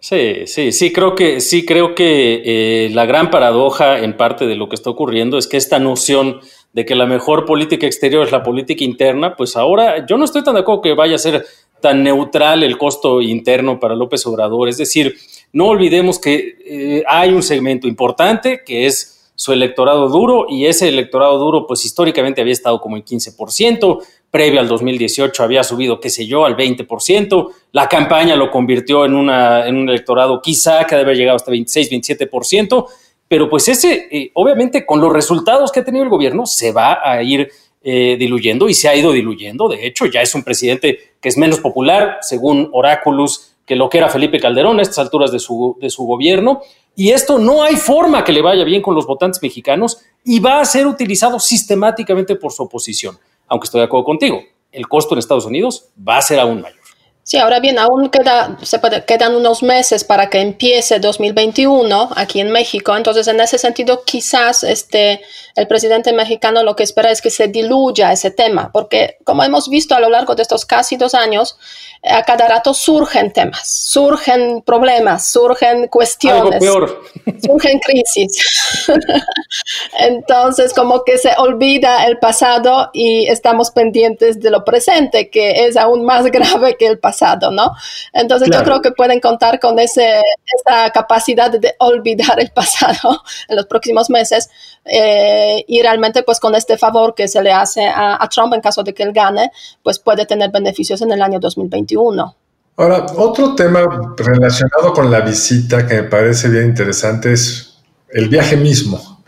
Sí, 0.04 0.48
sí, 0.48 0.72
sí, 0.72 0.92
creo 0.92 1.14
que, 1.14 1.40
sí, 1.42 1.64
creo 1.64 1.94
que 1.94 2.42
eh, 2.44 2.90
la 2.90 3.06
gran 3.06 3.30
paradoja 3.30 4.00
en 4.00 4.18
parte 4.18 4.48
de 4.48 4.56
lo 4.56 4.68
que 4.68 4.74
está 4.74 4.90
ocurriendo 4.90 5.38
es 5.38 5.46
que 5.46 5.58
esta 5.58 5.78
noción 5.78 6.40
de 6.74 6.88
que 6.88 6.96
la 6.96 7.06
mejor 7.06 7.46
política 7.46 7.86
exterior 7.86 8.26
es 8.26 8.32
la 8.32 8.42
política 8.42 8.84
interna, 8.84 9.36
pues 9.36 9.56
ahora 9.56 10.04
yo 10.08 10.18
no 10.18 10.26
estoy 10.26 10.44
tan 10.44 10.56
de 10.56 10.62
acuerdo 10.62 10.82
que 10.82 10.96
vaya 10.96 11.18
a 11.18 11.20
ser 11.20 11.46
tan 11.82 12.02
neutral 12.02 12.64
el 12.64 12.80
costo 12.80 13.22
interno 13.22 13.80
para 13.80 13.96
López 13.96 14.26
Obrador. 14.26 14.70
Es 14.70 14.78
decir, 14.78 15.16
no 15.54 15.68
olvidemos 15.68 16.18
que 16.18 16.56
eh, 16.66 17.04
hay 17.08 17.30
un 17.30 17.44
segmento 17.44 17.88
importante 17.88 18.64
que 18.66 18.88
es 18.88 19.32
su 19.36 19.54
electorado 19.54 20.10
duro 20.10 20.48
y 20.50 20.66
ese 20.66 20.90
electorado 20.90 21.38
duro 21.38 21.68
pues 21.68 21.86
históricamente 21.86 22.42
había 22.42 22.54
estado 22.54 22.82
como 22.82 22.98
en 22.98 23.04
15%, 23.04 24.00
previo 24.32 24.62
al 24.62 24.68
2018 24.70 25.44
había 25.44 25.64
subido, 25.64 26.00
qué 26.00 26.10
sé 26.10 26.26
yo, 26.26 26.46
al 26.46 26.56
20%, 26.56 27.50
la 27.74 27.88
campaña 27.88 28.36
lo 28.38 28.50
convirtió 28.50 29.06
en, 29.06 29.14
un 29.14 29.30
electorado 29.30 30.42
quizá 30.42 30.86
que 30.86 30.96
debe 30.96 31.10
haber 31.10 31.18
llegado 31.18 31.36
hasta 31.36 31.52
26, 31.52 31.92
27%, 31.92 32.88
pero 33.28 33.50
pues 33.50 33.68
ese, 33.68 34.08
eh, 34.10 34.32
obviamente 34.34 34.86
con 34.86 35.02
los 35.02 35.12
resultados 35.12 35.72
que 35.72 35.82
ha 35.82 35.84
tenido 35.84 36.04
el 36.04 36.10
gobierno, 36.10 36.46
se 36.46 36.72
va 36.72 37.00
a 37.04 37.22
ir 37.22 37.50
eh, 37.84 38.16
diluyendo 38.18 38.70
y 38.70 38.74
se 38.74 38.88
ha 38.88 38.96
ido 38.96 39.12
diluyendo, 39.12 39.68
de 39.68 39.86
hecho 39.86 40.06
ya 40.06 40.22
es 40.22 40.34
un 40.34 40.44
presidente 40.44 41.16
que 41.20 41.30
es 41.30 41.38
menos 41.38 41.60
popular, 41.60 42.20
según 42.22 42.70
Oráculos, 42.72 43.56
que 43.66 43.76
lo 43.76 43.90
que 43.90 43.98
era 43.98 44.10
Felipe 44.10 44.40
Calderón 44.40 44.80
a 44.80 44.82
estas 44.82 45.00
alturas 45.00 45.32
de 45.32 45.40
su, 45.40 45.78
de 45.82 45.90
su 45.90 46.06
gobierno, 46.06 46.62
y 46.96 47.12
esto 47.12 47.38
no 47.38 47.64
hay 47.64 47.76
forma 47.76 48.24
que 48.24 48.32
le 48.32 48.42
vaya 48.42 48.64
bien 48.64 48.82
con 48.82 48.96
los 48.96 49.06
votantes 49.06 49.42
mexicanos 49.42 50.00
y 50.24 50.40
va 50.40 50.62
a 50.62 50.66
ser 50.66 50.88
utilizado 50.88 51.40
sistemáticamente 51.40 52.36
por 52.36 52.52
su 52.52 52.64
oposición. 52.64 53.18
Aunque 53.52 53.66
estoy 53.66 53.80
de 53.80 53.86
acuerdo 53.86 54.06
contigo, 54.06 54.42
el 54.72 54.88
costo 54.88 55.14
en 55.14 55.20
Estados 55.20 55.46
Unidos 55.46 55.90
va 56.08 56.16
a 56.16 56.22
ser 56.22 56.40
aún 56.40 56.62
mayor. 56.62 56.81
Sí, 57.24 57.38
ahora 57.38 57.60
bien, 57.60 57.78
aún 57.78 58.10
queda, 58.10 58.58
se 58.64 58.80
quedan 59.06 59.36
unos 59.36 59.62
meses 59.62 60.04
para 60.04 60.30
que 60.30 60.42
empiece 60.42 61.00
2021 61.00 62.10
aquí 62.16 62.40
en 62.40 62.52
México. 62.52 62.98
Entonces, 62.98 63.28
en 63.28 63.40
ese 63.40 63.60
sentido, 63.60 64.04
quizás 64.04 64.64
este, 64.64 65.22
el 65.56 65.68
presidente 65.68 66.14
mexicano 66.14 66.64
lo 66.64 66.76
que 66.76 66.84
espera 66.84 67.12
es 67.12 67.22
que 67.22 67.30
se 67.30 67.48
diluya 67.48 68.12
ese 68.12 68.32
tema, 68.32 68.72
porque 68.72 69.18
como 69.24 69.44
hemos 69.44 69.70
visto 69.70 69.94
a 69.94 70.00
lo 70.00 70.10
largo 70.10 70.34
de 70.34 70.42
estos 70.42 70.66
casi 70.66 70.98
dos 70.98 71.14
años, 71.14 71.58
a 72.04 72.24
cada 72.24 72.48
rato 72.48 72.74
surgen 72.74 73.32
temas, 73.32 73.68
surgen 73.68 74.64
problemas, 74.64 75.28
surgen 75.28 75.88
cuestiones, 75.88 76.64
surgen 76.64 77.80
crisis. 77.80 78.88
Entonces, 80.00 80.74
como 80.74 81.04
que 81.04 81.18
se 81.20 81.32
olvida 81.38 82.08
el 82.08 82.18
pasado 82.18 82.90
y 82.94 83.28
estamos 83.28 83.70
pendientes 83.70 84.40
de 84.40 84.50
lo 84.50 84.66
presente, 84.66 85.30
que 85.30 85.68
es 85.68 85.78
aún 85.78 86.04
más 86.04 86.26
grave 86.32 86.76
que 86.78 86.88
el 86.88 86.98
pasado, 86.98 87.11
¿no? 87.52 87.74
Entonces, 88.14 88.50
yo 88.52 88.64
creo 88.64 88.82
que 88.82 88.92
pueden 88.92 89.20
contar 89.20 89.60
con 89.60 89.80
ese, 89.80 90.22
esa 90.66 90.90
capacidad 90.92 91.52
de 91.52 91.76
olvidar 91.80 92.40
el 92.40 92.52
pasado 92.56 93.22
en 93.48 93.56
los 93.56 93.66
próximos 93.66 94.10
meses 94.10 94.50
eh, 94.86 95.64
y 95.68 95.82
realmente, 95.82 96.24
pues, 96.24 96.40
con 96.40 96.56
este 96.56 96.78
favor 96.78 97.14
que 97.16 97.28
se 97.28 97.42
le 97.42 97.52
hace 97.52 97.86
a, 97.86 98.24
a 98.24 98.30
Trump 98.30 98.54
en 98.54 98.62
caso 98.62 98.84
de 98.84 98.94
que 98.94 99.04
él 99.04 99.14
gane, 99.14 99.52
pues 99.84 100.00
puede 100.00 100.26
tener 100.26 100.52
beneficios 100.52 101.02
en 101.02 101.12
el 101.12 101.22
año 101.22 101.40
2021. 101.40 102.36
Ahora, 102.78 103.06
otro 103.18 103.54
tema 103.54 104.14
relacionado 104.18 104.94
con 104.94 105.12
la 105.12 105.22
visita 105.22 105.86
que 105.86 106.02
me 106.02 106.04
parece 106.04 106.50
bien 106.50 106.66
interesante 106.66 107.34
es 107.34 107.80
el 108.10 108.30
viaje 108.30 108.56
mismo. 108.56 109.24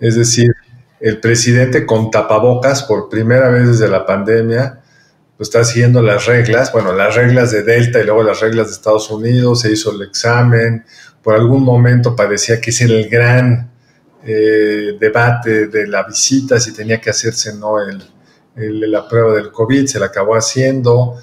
Es 0.00 0.16
decir, 0.16 0.52
el 1.00 1.20
presidente 1.20 1.86
con 1.86 2.10
tapabocas 2.10 2.82
por 2.82 3.08
primera 3.08 3.48
vez 3.48 3.68
desde 3.68 3.88
la 3.88 4.04
pandemia, 4.04 4.77
pues 5.38 5.50
está 5.50 5.64
siguiendo 5.64 6.02
las 6.02 6.26
reglas, 6.26 6.72
bueno, 6.72 6.92
las 6.92 7.14
reglas 7.14 7.52
de 7.52 7.62
Delta 7.62 8.00
y 8.00 8.04
luego 8.04 8.24
las 8.24 8.40
reglas 8.40 8.66
de 8.66 8.72
Estados 8.72 9.08
Unidos, 9.08 9.60
se 9.60 9.70
hizo 9.70 9.92
el 9.92 10.02
examen, 10.02 10.84
por 11.22 11.36
algún 11.36 11.62
momento 11.62 12.16
parecía 12.16 12.60
que 12.60 12.70
ese 12.70 12.86
era 12.86 12.94
el 12.94 13.08
gran 13.08 13.70
eh, 14.24 14.96
debate 14.98 15.68
de 15.68 15.86
la 15.86 16.02
visita, 16.02 16.58
si 16.58 16.72
tenía 16.72 17.00
que 17.00 17.10
hacerse 17.10 17.54
no 17.54 17.76
el, 17.80 18.02
la 18.90 19.08
prueba 19.08 19.32
del 19.32 19.52
COVID, 19.52 19.86
se 19.86 20.00
la 20.00 20.06
acabó 20.06 20.34
haciendo. 20.34 21.14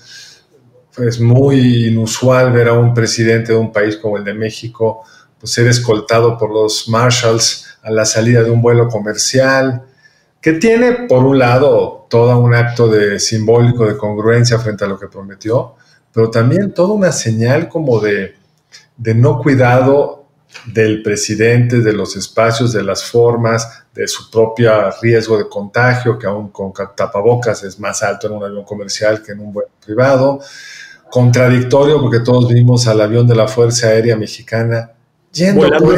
Es 0.97 1.19
muy 1.19 1.88
inusual 1.88 2.54
ver 2.54 2.69
a 2.69 2.73
un 2.73 2.93
presidente 2.93 3.51
de 3.51 3.58
un 3.58 3.73
país 3.73 3.97
como 3.97 4.17
el 4.17 4.23
de 4.23 4.34
México 4.34 5.04
pues, 5.38 5.51
ser 5.51 5.67
escoltado 5.67 6.38
por 6.38 6.54
los 6.54 6.88
marshals 6.88 7.65
a 7.84 7.91
la 7.91 8.06
salida 8.06 8.43
de 8.43 8.51
un 8.51 8.62
vuelo 8.62 8.88
comercial, 8.88 9.84
que 10.46 10.54
tiene, 10.54 11.08
por 11.10 11.26
un 11.26 11.40
lado, 11.40 12.06
todo 12.08 12.38
un 12.38 12.54
acto 12.54 12.88
de 12.88 13.20
simbólico 13.20 13.84
de 13.88 13.98
congruencia 13.98 14.60
frente 14.60 14.86
a 14.86 14.88
lo 14.88 15.00
que 15.00 15.08
prometió, 15.08 15.74
pero 16.14 16.30
también 16.30 16.72
toda 16.72 16.94
una 16.94 17.12
señal 17.12 17.68
como 17.68 18.00
de, 18.00 18.36
de 18.96 19.16
no 19.16 19.40
cuidado 19.40 20.28
del 20.68 21.02
presidente, 21.02 21.80
de 21.80 21.94
los 21.94 22.16
espacios, 22.16 22.74
de 22.74 22.84
las 22.84 23.04
formas, 23.06 23.86
de 23.92 24.08
su 24.08 24.30
propio 24.30 24.72
riesgo 25.02 25.36
de 25.40 25.50
contagio, 25.50 26.20
que 26.20 26.28
aún 26.28 26.50
con 26.50 26.72
tapabocas 26.96 27.64
es 27.64 27.80
más 27.80 28.04
alto 28.04 28.28
en 28.28 28.34
un 28.34 28.44
avión 28.44 28.66
comercial 28.66 29.24
que 29.24 29.32
en 29.32 29.40
un 29.40 29.52
vuelo 29.52 29.72
privado. 29.84 30.42
Contradictorio 31.10 32.00
porque 32.00 32.20
todos 32.20 32.54
vimos 32.54 32.86
al 32.86 33.02
avión 33.02 33.26
de 33.26 33.34
la 33.34 33.48
Fuerza 33.48 33.88
Aérea 33.88 34.16
Mexicana 34.16 34.92
yendo 35.32 35.68
por 35.68 35.98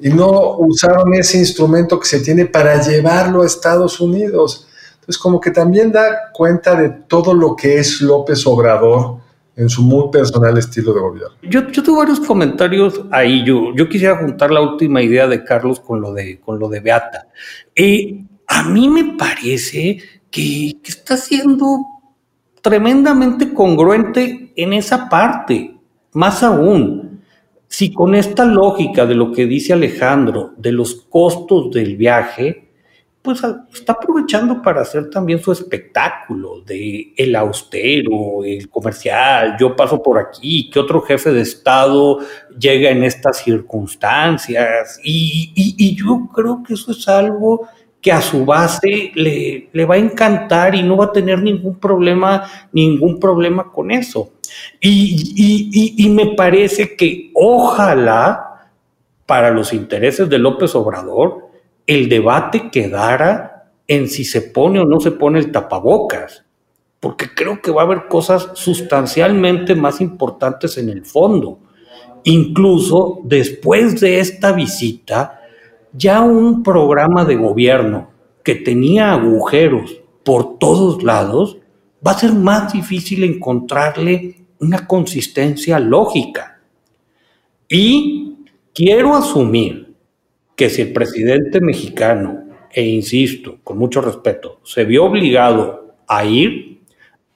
y 0.00 0.08
no 0.08 0.56
usaron 0.58 1.14
ese 1.14 1.38
instrumento 1.38 2.00
que 2.00 2.06
se 2.06 2.20
tiene 2.20 2.46
para 2.46 2.80
llevarlo 2.80 3.42
a 3.42 3.46
Estados 3.46 4.00
Unidos. 4.00 4.66
Entonces, 4.94 5.18
como 5.18 5.40
que 5.40 5.50
también 5.50 5.92
da 5.92 6.30
cuenta 6.32 6.74
de 6.74 6.88
todo 7.06 7.34
lo 7.34 7.54
que 7.54 7.78
es 7.78 8.00
López 8.00 8.46
Obrador 8.46 9.18
en 9.56 9.68
su 9.68 9.82
muy 9.82 10.10
personal 10.10 10.56
estilo 10.56 10.94
de 10.94 11.00
gobierno. 11.00 11.36
Yo, 11.42 11.68
yo 11.68 11.82
tuve 11.82 11.98
varios 11.98 12.20
comentarios 12.20 13.02
ahí. 13.10 13.44
Yo, 13.44 13.74
yo 13.74 13.88
quisiera 13.88 14.16
juntar 14.16 14.50
la 14.50 14.62
última 14.62 15.02
idea 15.02 15.26
de 15.26 15.44
Carlos 15.44 15.80
con 15.80 16.00
lo 16.00 16.14
de, 16.14 16.40
con 16.40 16.58
lo 16.58 16.68
de 16.68 16.80
Beata. 16.80 17.28
Eh, 17.74 18.24
a 18.46 18.62
mí 18.62 18.88
me 18.88 19.16
parece 19.18 19.98
que, 20.30 20.76
que 20.82 20.90
está 20.90 21.16
siendo 21.16 21.84
tremendamente 22.62 23.52
congruente 23.52 24.52
en 24.56 24.72
esa 24.72 25.08
parte. 25.08 25.76
Más 26.12 26.42
aún, 26.42 27.09
si 27.70 27.92
con 27.92 28.16
esta 28.16 28.44
lógica 28.44 29.06
de 29.06 29.14
lo 29.14 29.30
que 29.30 29.46
dice 29.46 29.72
Alejandro, 29.72 30.54
de 30.56 30.72
los 30.72 30.96
costos 31.08 31.70
del 31.70 31.96
viaje, 31.96 32.68
pues 33.22 33.42
está 33.72 33.92
aprovechando 33.92 34.60
para 34.60 34.80
hacer 34.80 35.08
también 35.08 35.40
su 35.40 35.52
espectáculo 35.52 36.62
de 36.62 37.14
el 37.16 37.36
austero, 37.36 38.42
el 38.44 38.68
comercial, 38.68 39.56
yo 39.58 39.76
paso 39.76 40.02
por 40.02 40.18
aquí, 40.18 40.68
que 40.68 40.80
otro 40.80 41.00
jefe 41.02 41.30
de 41.30 41.42
Estado 41.42 42.18
llega 42.58 42.90
en 42.90 43.04
estas 43.04 43.38
circunstancias. 43.38 44.98
Y, 45.04 45.94
yo 45.94 46.28
creo 46.34 46.64
que 46.66 46.74
eso 46.74 46.90
es 46.90 47.06
algo 47.06 47.68
que 48.00 48.12
a 48.12 48.22
su 48.22 48.44
base 48.44 49.12
le, 49.14 49.68
le, 49.72 49.84
va 49.84 49.96
a 49.96 49.98
encantar 49.98 50.74
y 50.74 50.82
no 50.82 50.96
va 50.96 51.06
a 51.06 51.12
tener 51.12 51.42
ningún 51.42 51.78
problema, 51.78 52.44
ningún 52.72 53.20
problema 53.20 53.70
con 53.70 53.90
eso. 53.90 54.32
Y, 54.80 55.94
y 55.96 56.08
me 56.08 56.34
parece 56.34 56.96
que 56.96 57.30
ojalá 57.34 58.50
para 59.26 59.50
los 59.50 59.72
intereses 59.72 60.28
de 60.28 60.38
López 60.38 60.74
Obrador, 60.74 61.50
el 61.86 62.08
debate 62.08 62.70
quedara 62.70 63.72
en 63.86 64.08
si 64.08 64.24
se 64.24 64.42
pone 64.42 64.80
o 64.80 64.84
no 64.84 65.00
se 65.00 65.10
pone 65.10 65.38
el 65.38 65.52
tapabocas, 65.52 66.44
porque 67.00 67.26
creo 67.34 67.60
que 67.60 67.70
va 67.70 67.82
a 67.82 67.84
haber 67.84 68.08
cosas 68.08 68.50
sustancialmente 68.54 69.74
más 69.74 70.00
importantes 70.00 70.78
en 70.78 70.88
el 70.88 71.04
fondo. 71.04 71.58
Incluso 72.24 73.20
después 73.24 74.00
de 74.00 74.20
esta 74.20 74.52
visita, 74.52 75.39
ya 75.92 76.22
un 76.22 76.62
programa 76.62 77.24
de 77.24 77.36
gobierno 77.36 78.10
que 78.42 78.54
tenía 78.54 79.12
agujeros 79.12 80.00
por 80.24 80.58
todos 80.58 81.02
lados, 81.02 81.58
va 82.06 82.12
a 82.12 82.18
ser 82.18 82.32
más 82.32 82.72
difícil 82.72 83.24
encontrarle 83.24 84.36
una 84.60 84.86
consistencia 84.86 85.78
lógica. 85.78 86.60
Y 87.68 88.36
quiero 88.74 89.14
asumir 89.14 89.94
que 90.56 90.68
si 90.68 90.82
el 90.82 90.92
presidente 90.92 91.60
mexicano, 91.60 92.44
e 92.72 92.84
insisto, 92.84 93.58
con 93.64 93.78
mucho 93.78 94.00
respeto, 94.00 94.60
se 94.64 94.84
vio 94.84 95.04
obligado 95.04 95.94
a 96.06 96.24
ir, 96.24 96.82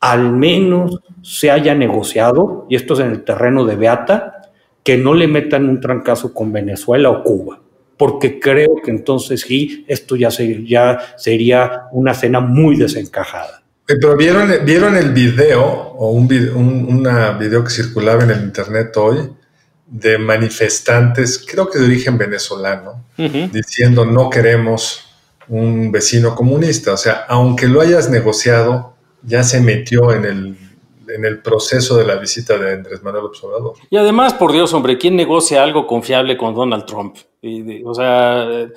al 0.01 0.31
menos 0.33 1.01
se 1.23 1.51
haya 1.51 1.75
negociado, 1.75 2.67
y 2.69 2.77
esto 2.77 2.95
es 2.95 3.01
en 3.01 3.11
el 3.11 3.25
terreno 3.25 3.64
de 3.64 3.77
Beata, 3.77 4.43
que 4.83 4.99
no 4.99 5.14
le 5.14 5.27
metan 5.27 5.69
un 5.69 5.81
trancazo 5.81 6.35
con 6.35 6.53
Venezuela 6.53 7.09
o 7.11 7.23
Cuba, 7.23 7.62
porque 7.96 8.40
creo 8.40 8.76
que 8.85 8.90
entonces 8.90 9.42
sí, 9.42 9.85
esto 9.88 10.16
ya, 10.16 10.28
ya 10.28 11.14
sería 11.16 11.85
una 11.92 12.14
cena 12.14 12.40
muy 12.40 12.76
desencajada. 12.76 13.62
Pero 13.87 14.16
vieron, 14.16 14.50
vieron 14.64 14.96
el 14.96 15.12
video 15.12 15.62
o 15.62 16.11
un, 16.11 16.33
un 16.54 16.87
una 16.98 17.33
video 17.33 17.62
que 17.62 17.70
circulaba 17.70 18.24
en 18.24 18.30
el 18.30 18.42
internet 18.42 18.96
hoy 18.96 19.30
de 19.87 20.18
manifestantes, 20.18 21.44
creo 21.46 21.68
que 21.68 21.78
de 21.78 21.85
origen 21.85 22.16
venezolano, 22.18 23.04
diciendo 23.52 24.04
no 24.04 24.30
queremos 24.30 25.04
un 25.48 25.92
vecino 25.92 26.35
comunista. 26.35 26.92
O 26.92 26.96
sea, 26.96 27.24
aunque 27.28 27.68
lo 27.68 27.80
hayas 27.80 28.11
negociado, 28.11 28.94
ya 29.22 29.42
se 29.44 29.61
metió 29.61 30.12
en 30.12 30.24
el, 30.24 30.57
en 31.09 31.24
el 31.24 31.40
proceso 31.40 31.96
de 31.96 32.07
la 32.07 32.16
visita 32.16 32.59
de 32.59 32.72
Andrés 32.72 33.02
Manuel 33.02 33.26
Observador. 33.26 33.74
Y 33.90 33.96
además, 33.96 34.35
por 34.35 34.52
Dios, 34.52 34.72
hombre, 34.72 34.98
¿quién 34.98 35.16
negocia 35.16 35.62
algo 35.62 35.87
confiable 35.87 36.37
con 36.37 36.54
Donald 36.54 36.87
Trump? 36.87 37.16
O 37.85 37.94
sea, 37.94 38.48
eh, 38.50 38.70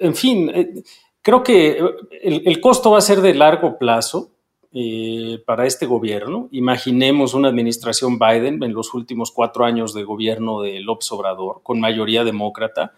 en 0.00 0.14
fin, 0.14 0.50
eh, 0.54 0.82
creo 1.22 1.42
que 1.42 1.78
el, 2.22 2.42
el 2.46 2.60
costo 2.60 2.90
va 2.90 2.98
a 2.98 3.02
ser 3.02 3.20
de 3.20 3.34
largo 3.34 3.78
plazo 3.78 4.30
eh, 4.72 5.42
para 5.46 5.66
este 5.66 5.84
gobierno. 5.84 6.48
Imaginemos 6.52 7.34
una 7.34 7.48
administración 7.48 8.20
Biden 8.20 8.62
en 8.62 8.72
los 8.72 8.94
últimos 8.94 9.32
cuatro 9.32 9.64
años 9.64 9.92
de 9.94 10.04
gobierno 10.04 10.60
de 10.60 10.78
López 10.78 11.10
Obrador, 11.10 11.60
con 11.64 11.80
mayoría 11.80 12.22
demócrata. 12.22 12.92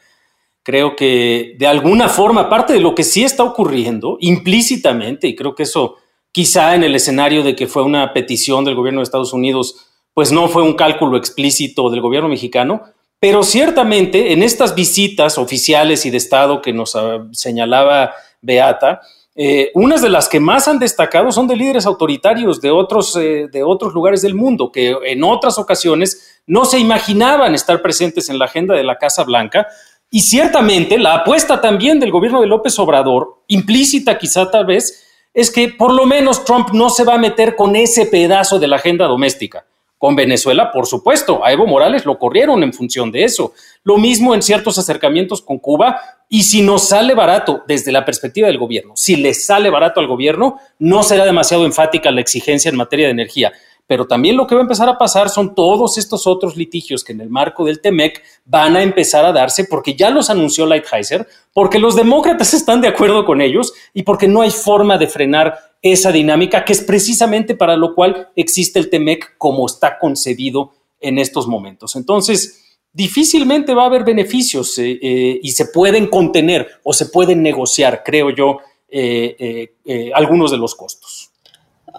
Creo 0.62 0.94
que 0.94 1.56
de 1.58 1.66
alguna 1.66 2.10
forma, 2.10 2.50
parte 2.50 2.74
de 2.74 2.80
lo 2.80 2.94
que 2.94 3.04
sí 3.04 3.24
está 3.24 3.42
ocurriendo 3.42 4.18
implícitamente, 4.20 5.26
y 5.28 5.34
creo 5.34 5.54
que 5.54 5.62
eso 5.62 5.96
quizá 6.30 6.74
en 6.74 6.84
el 6.84 6.94
escenario 6.94 7.42
de 7.42 7.56
que 7.56 7.66
fue 7.66 7.82
una 7.82 8.12
petición 8.12 8.66
del 8.66 8.74
gobierno 8.74 9.00
de 9.00 9.04
Estados 9.04 9.32
Unidos, 9.32 9.86
pues 10.12 10.30
no 10.30 10.48
fue 10.48 10.62
un 10.62 10.74
cálculo 10.74 11.16
explícito 11.16 11.88
del 11.88 12.02
gobierno 12.02 12.28
mexicano, 12.28 12.82
pero 13.22 13.44
ciertamente 13.44 14.32
en 14.32 14.42
estas 14.42 14.74
visitas 14.74 15.38
oficiales 15.38 16.04
y 16.06 16.10
de 16.10 16.16
Estado 16.16 16.60
que 16.60 16.72
nos 16.72 16.96
ah, 16.96 17.24
señalaba 17.30 18.14
Beata, 18.40 19.00
eh, 19.36 19.70
unas 19.74 20.02
de 20.02 20.08
las 20.08 20.28
que 20.28 20.40
más 20.40 20.66
han 20.66 20.80
destacado 20.80 21.30
son 21.30 21.46
de 21.46 21.54
líderes 21.54 21.86
autoritarios 21.86 22.60
de 22.60 22.72
otros, 22.72 23.14
eh, 23.14 23.46
de 23.46 23.62
otros 23.62 23.94
lugares 23.94 24.22
del 24.22 24.34
mundo, 24.34 24.72
que 24.72 24.96
en 25.04 25.22
otras 25.22 25.56
ocasiones 25.56 26.42
no 26.48 26.64
se 26.64 26.80
imaginaban 26.80 27.54
estar 27.54 27.80
presentes 27.80 28.28
en 28.28 28.40
la 28.40 28.46
agenda 28.46 28.74
de 28.74 28.82
la 28.82 28.98
Casa 28.98 29.22
Blanca. 29.22 29.68
Y 30.10 30.22
ciertamente 30.22 30.98
la 30.98 31.14
apuesta 31.14 31.60
también 31.60 32.00
del 32.00 32.10
gobierno 32.10 32.40
de 32.40 32.48
López 32.48 32.76
Obrador, 32.80 33.44
implícita 33.46 34.18
quizá 34.18 34.50
tal 34.50 34.66
vez, 34.66 35.00
es 35.32 35.52
que 35.52 35.68
por 35.68 35.92
lo 35.92 36.06
menos 36.06 36.44
Trump 36.44 36.70
no 36.72 36.90
se 36.90 37.04
va 37.04 37.14
a 37.14 37.18
meter 37.18 37.54
con 37.54 37.76
ese 37.76 38.06
pedazo 38.06 38.58
de 38.58 38.66
la 38.66 38.76
agenda 38.76 39.06
doméstica. 39.06 39.64
Con 40.02 40.16
Venezuela, 40.16 40.72
por 40.72 40.88
supuesto, 40.88 41.44
a 41.44 41.52
Evo 41.52 41.64
Morales 41.64 42.04
lo 42.04 42.18
corrieron 42.18 42.64
en 42.64 42.72
función 42.72 43.12
de 43.12 43.22
eso. 43.22 43.52
Lo 43.84 43.98
mismo 43.98 44.34
en 44.34 44.42
ciertos 44.42 44.76
acercamientos 44.76 45.42
con 45.42 45.60
Cuba. 45.60 46.00
Y 46.28 46.42
si 46.42 46.60
nos 46.60 46.88
sale 46.88 47.14
barato 47.14 47.62
desde 47.68 47.92
la 47.92 48.04
perspectiva 48.04 48.48
del 48.48 48.58
gobierno, 48.58 48.94
si 48.96 49.14
le 49.14 49.32
sale 49.32 49.70
barato 49.70 50.00
al 50.00 50.08
gobierno, 50.08 50.58
no 50.80 51.04
será 51.04 51.24
demasiado 51.24 51.64
enfática 51.64 52.10
la 52.10 52.20
exigencia 52.20 52.68
en 52.68 52.74
materia 52.74 53.06
de 53.06 53.12
energía. 53.12 53.52
Pero 53.86 54.08
también 54.08 54.36
lo 54.36 54.48
que 54.48 54.56
va 54.56 54.62
a 54.62 54.64
empezar 54.64 54.88
a 54.88 54.98
pasar 54.98 55.28
son 55.28 55.54
todos 55.54 55.96
estos 55.96 56.26
otros 56.26 56.56
litigios 56.56 57.04
que 57.04 57.12
en 57.12 57.20
el 57.20 57.30
marco 57.30 57.64
del 57.64 57.80
TEMEC 57.80 58.24
van 58.44 58.74
a 58.74 58.82
empezar 58.82 59.24
a 59.24 59.30
darse 59.30 59.66
porque 59.66 59.94
ya 59.94 60.10
los 60.10 60.30
anunció 60.30 60.66
Lighthizer, 60.66 61.28
porque 61.52 61.78
los 61.78 61.94
demócratas 61.94 62.54
están 62.54 62.80
de 62.80 62.88
acuerdo 62.88 63.24
con 63.24 63.40
ellos 63.40 63.72
y 63.94 64.02
porque 64.02 64.26
no 64.26 64.42
hay 64.42 64.50
forma 64.50 64.98
de 64.98 65.06
frenar 65.06 65.71
esa 65.82 66.12
dinámica 66.12 66.64
que 66.64 66.72
es 66.72 66.80
precisamente 66.80 67.56
para 67.56 67.76
lo 67.76 67.94
cual 67.94 68.30
existe 68.36 68.78
el 68.78 68.88
TEMEC 68.88 69.36
como 69.36 69.66
está 69.66 69.98
concebido 69.98 70.72
en 71.00 71.18
estos 71.18 71.48
momentos. 71.48 71.96
Entonces, 71.96 72.78
difícilmente 72.92 73.74
va 73.74 73.82
a 73.82 73.86
haber 73.86 74.04
beneficios 74.04 74.78
eh, 74.78 74.98
eh, 75.02 75.40
y 75.42 75.52
se 75.52 75.66
pueden 75.66 76.06
contener 76.06 76.68
o 76.84 76.92
se 76.92 77.06
pueden 77.06 77.42
negociar, 77.42 78.02
creo 78.04 78.30
yo, 78.30 78.58
eh, 78.88 79.70
algunos 80.14 80.50
de 80.50 80.58
los 80.58 80.74
costos. 80.74 81.21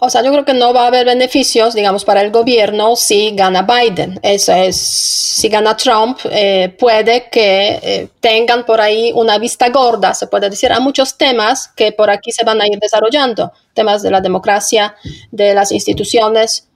O 0.00 0.10
sea, 0.10 0.22
yo 0.22 0.32
creo 0.32 0.44
que 0.44 0.54
no 0.54 0.74
va 0.74 0.84
a 0.84 0.86
haber 0.88 1.06
beneficios, 1.06 1.74
digamos, 1.74 2.04
para 2.04 2.20
el 2.20 2.32
gobierno 2.32 2.96
si 2.96 3.34
gana 3.34 3.62
Biden. 3.62 4.18
Eso 4.22 4.52
es, 4.52 4.76
si 4.76 5.48
gana 5.48 5.76
Trump, 5.76 6.18
eh, 6.30 6.74
puede 6.78 7.28
que 7.30 7.78
eh, 7.80 8.08
tengan 8.20 8.66
por 8.66 8.80
ahí 8.80 9.12
una 9.14 9.38
vista 9.38 9.68
gorda, 9.68 10.12
se 10.12 10.26
puede 10.26 10.50
decir, 10.50 10.72
a 10.72 10.80
muchos 10.80 11.16
temas 11.16 11.68
que 11.76 11.92
por 11.92 12.10
aquí 12.10 12.32
se 12.32 12.44
van 12.44 12.60
a 12.60 12.66
ir 12.66 12.78
desarrollando, 12.80 13.52
temas 13.72 14.02
de 14.02 14.10
la 14.10 14.20
democracia, 14.20 14.96
de 15.30 15.54
las 15.54 15.70
instituciones. 15.70 16.68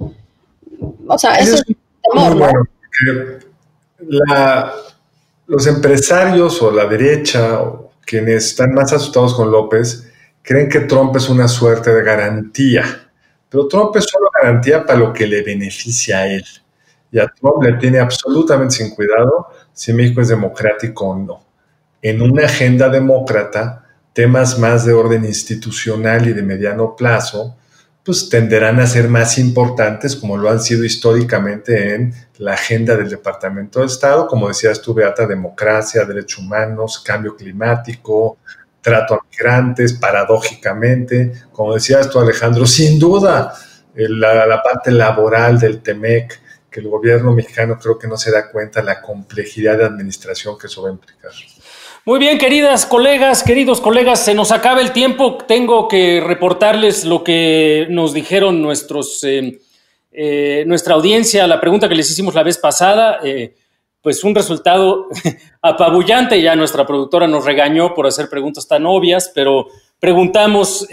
O 1.09 1.19
sea, 1.19 1.35
eso, 1.37 1.57
es 1.57 1.65
temor, 2.03 2.37
bueno, 2.37 2.69
los 5.47 5.67
empresarios 5.67 6.63
o 6.63 6.71
la 6.71 6.87
derecha, 6.87 7.63
o 7.63 7.91
quienes 8.07 8.47
están 8.47 8.73
más 8.75 8.93
asustados 8.93 9.35
con 9.35 9.51
López, 9.51 10.09
creen 10.43 10.69
que 10.69 10.81
Trump 10.81 11.17
es 11.17 11.29
una 11.29 11.49
suerte 11.49 11.93
de 11.93 12.03
garantía 12.03 13.08
pero 13.49 13.67
Trump 13.69 13.97
es 13.97 14.05
solo 14.05 14.31
garantía 14.41 14.85
para 14.85 14.99
lo 14.99 15.13
que 15.13 15.27
le 15.27 15.43
beneficia 15.43 16.19
a 16.19 16.27
él. 16.27 16.45
Y 17.11 17.19
a 17.19 17.27
Trump 17.29 17.63
le 17.63 17.75
tiene 17.75 17.99
absolutamente 17.99 18.77
sin 18.77 18.91
cuidado 18.95 19.49
si 19.73 19.93
México 19.93 20.21
es 20.21 20.29
democrático 20.29 21.07
o 21.07 21.17
no. 21.17 21.45
En 22.03 22.21
una 22.21 22.45
agenda 22.45 22.89
demócrata, 22.89 23.85
temas 24.13 24.59
más 24.59 24.85
de 24.85 24.93
orden 24.93 25.25
institucional 25.25 26.29
y 26.29 26.33
de 26.33 26.43
mediano 26.43 26.95
plazo, 26.95 27.57
pues 28.05 28.29
tenderán 28.31 28.81
a 28.81 28.87
ser 28.87 29.09
más 29.09 29.37
importantes 29.37 30.17
como 30.17 30.37
lo 30.39 30.49
han 30.49 30.61
sido 30.61 30.83
históricamente 30.83 31.95
en 31.95 32.15
la 32.39 32.55
agenda 32.55 32.97
del 32.97 33.11
Departamento 33.11 33.81
de 33.81 33.87
Estado, 33.87 34.27
como 34.27 34.49
decías 34.49 34.81
tú, 34.81 34.95
Beata, 34.95 35.27
democracia, 35.27 36.07
derechos 36.07 36.39
humanos, 36.39 37.03
cambio 37.05 37.37
climático, 37.37 38.39
trato 38.89 39.15
a 39.15 39.27
migrantes, 39.31 39.93
paradójicamente, 39.95 41.33
como 41.53 41.75
decías 41.75 42.11
tú, 42.11 42.19
Alejandro, 42.19 42.67
sin 42.67 42.99
duda 42.99 43.55
la, 43.95 44.47
la 44.47 44.63
parte 44.63 44.91
laboral 44.91 45.59
del 45.59 45.83
TEMEC, 45.83 46.41
que 46.71 46.81
el 46.81 46.89
gobierno 46.89 47.33
mexicano 47.33 47.79
creo 47.81 47.99
que 47.99 48.07
no 48.07 48.17
se 48.17 48.31
da 48.31 48.51
cuenta 48.51 48.83
la 48.83 49.01
complejidad 49.01 49.79
de 49.79 49.85
administración 49.85 50.59
que 50.59 50.67
eso 50.67 50.83
va 50.83 50.91
a 50.91 50.93
implicar. 50.93 51.33
Muy 52.05 52.19
bien, 52.19 52.39
queridas 52.39 52.87
colegas, 52.87 53.43
queridos 53.43 53.81
colegas, 53.81 54.25
se 54.25 54.35
nos 54.35 54.51
acaba 54.51 54.81
el 54.81 54.93
tiempo. 54.93 55.37
Tengo 55.47 55.89
que 55.89 56.23
reportarles 56.25 57.05
lo 57.05 57.23
que 57.23 57.87
nos 57.91 58.15
dijeron 58.15 58.63
nuestros, 58.63 59.23
eh, 59.25 59.61
eh, 60.13 60.65
nuestra 60.67 60.95
audiencia, 60.95 61.47
la 61.47 61.61
pregunta 61.61 61.89
que 61.89 61.95
les 61.95 62.11
hicimos 62.11 62.35
la 62.35 62.43
vez 62.43 62.57
pasada. 62.57 63.21
Eh, 63.23 63.55
pues 64.03 64.25
un 64.25 64.35
resultado 64.35 65.09
apabullante. 65.63 66.41
Ya 66.41 66.57
nuestra 66.57 66.87
productora 66.87 67.27
nos 67.27 67.45
regañó 67.45 67.95
por 67.95 68.07
hacer 68.07 68.29
preguntas 68.29 68.67
tan 68.67 68.87
obvias, 68.87 69.31
pero 69.35 69.67
preguntamos 70.01 70.87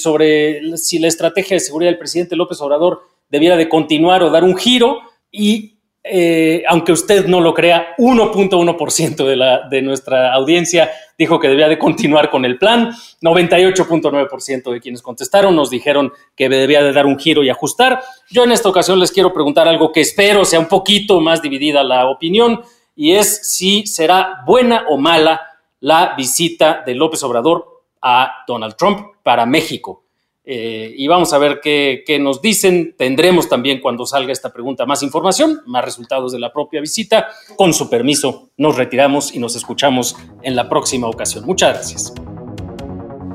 sobre 0.00 0.76
si 0.76 0.98
la 0.98 1.08
estrategia 1.08 1.56
de 1.56 1.60
seguridad 1.60 1.90
del 1.90 1.98
presidente 1.98 2.36
López 2.36 2.60
Obrador 2.60 3.02
debiera 3.28 3.56
de 3.56 3.68
continuar 3.68 4.22
o 4.22 4.30
dar 4.30 4.44
un 4.44 4.56
giro 4.56 5.00
y 5.32 5.78
eh, 6.04 6.64
aunque 6.66 6.92
usted 6.92 7.26
no 7.26 7.40
lo 7.40 7.54
crea, 7.54 7.94
1.1% 7.96 9.16
de, 9.24 9.58
de 9.70 9.82
nuestra 9.82 10.32
audiencia 10.34 10.90
dijo 11.16 11.38
que 11.38 11.48
debía 11.48 11.68
de 11.68 11.78
continuar 11.78 12.28
con 12.28 12.44
el 12.44 12.58
plan, 12.58 12.90
98.9% 13.20 14.72
de 14.72 14.80
quienes 14.80 15.00
contestaron 15.00 15.54
nos 15.54 15.70
dijeron 15.70 16.12
que 16.34 16.48
debía 16.48 16.82
de 16.82 16.92
dar 16.92 17.06
un 17.06 17.18
giro 17.18 17.44
y 17.44 17.50
ajustar. 17.50 18.02
Yo 18.30 18.42
en 18.44 18.52
esta 18.52 18.68
ocasión 18.68 18.98
les 18.98 19.12
quiero 19.12 19.32
preguntar 19.32 19.68
algo 19.68 19.92
que 19.92 20.00
espero 20.00 20.44
sea 20.44 20.58
un 20.58 20.66
poquito 20.66 21.20
más 21.20 21.40
dividida 21.40 21.84
la 21.84 22.08
opinión 22.08 22.62
y 22.96 23.12
es 23.12 23.48
si 23.48 23.86
será 23.86 24.42
buena 24.44 24.86
o 24.88 24.98
mala 24.98 25.40
la 25.80 26.14
visita 26.16 26.82
de 26.84 26.94
López 26.94 27.22
Obrador 27.22 27.82
a 28.00 28.44
Donald 28.46 28.74
Trump 28.76 29.14
para 29.22 29.46
México. 29.46 30.01
Eh, 30.44 30.92
y 30.96 31.06
vamos 31.06 31.32
a 31.32 31.38
ver 31.38 31.60
qué, 31.62 32.18
nos 32.20 32.42
dicen. 32.42 32.94
Tendremos 32.96 33.48
también 33.48 33.80
cuando 33.80 34.06
salga 34.06 34.32
esta 34.32 34.52
pregunta 34.52 34.86
más 34.86 35.02
información, 35.02 35.60
más 35.66 35.84
resultados 35.84 36.32
de 36.32 36.38
la 36.38 36.52
propia 36.52 36.80
visita. 36.80 37.28
Con 37.56 37.72
su 37.72 37.88
permiso, 37.88 38.50
nos 38.56 38.76
retiramos 38.76 39.34
y 39.34 39.38
nos 39.38 39.54
escuchamos 39.56 40.16
en 40.42 40.56
la 40.56 40.68
próxima 40.68 41.08
ocasión. 41.08 41.44
Muchas 41.46 41.74
gracias. 41.74 42.14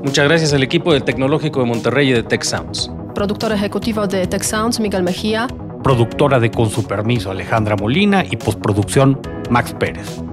Muchas 0.02 0.28
gracias 0.28 0.52
al 0.52 0.62
equipo 0.62 0.92
del 0.92 1.02
Tecnológico 1.02 1.60
de 1.60 1.66
Monterrey 1.66 2.10
y 2.10 2.12
de 2.12 2.22
Tech 2.22 2.42
Sounds. 2.42 2.90
Productor 3.14 3.52
ejecutivo 3.52 4.06
de 4.06 4.26
Tech 4.26 4.42
Sounds, 4.42 4.78
Miguel 4.78 5.02
Mejía. 5.02 5.48
Productora 5.82 6.38
de 6.38 6.50
Con 6.50 6.70
su 6.70 6.84
permiso, 6.84 7.30
Alejandra 7.30 7.76
Molina 7.76 8.24
y 8.28 8.36
postproducción, 8.36 9.20
Max 9.50 9.74
Pérez. 9.78 10.22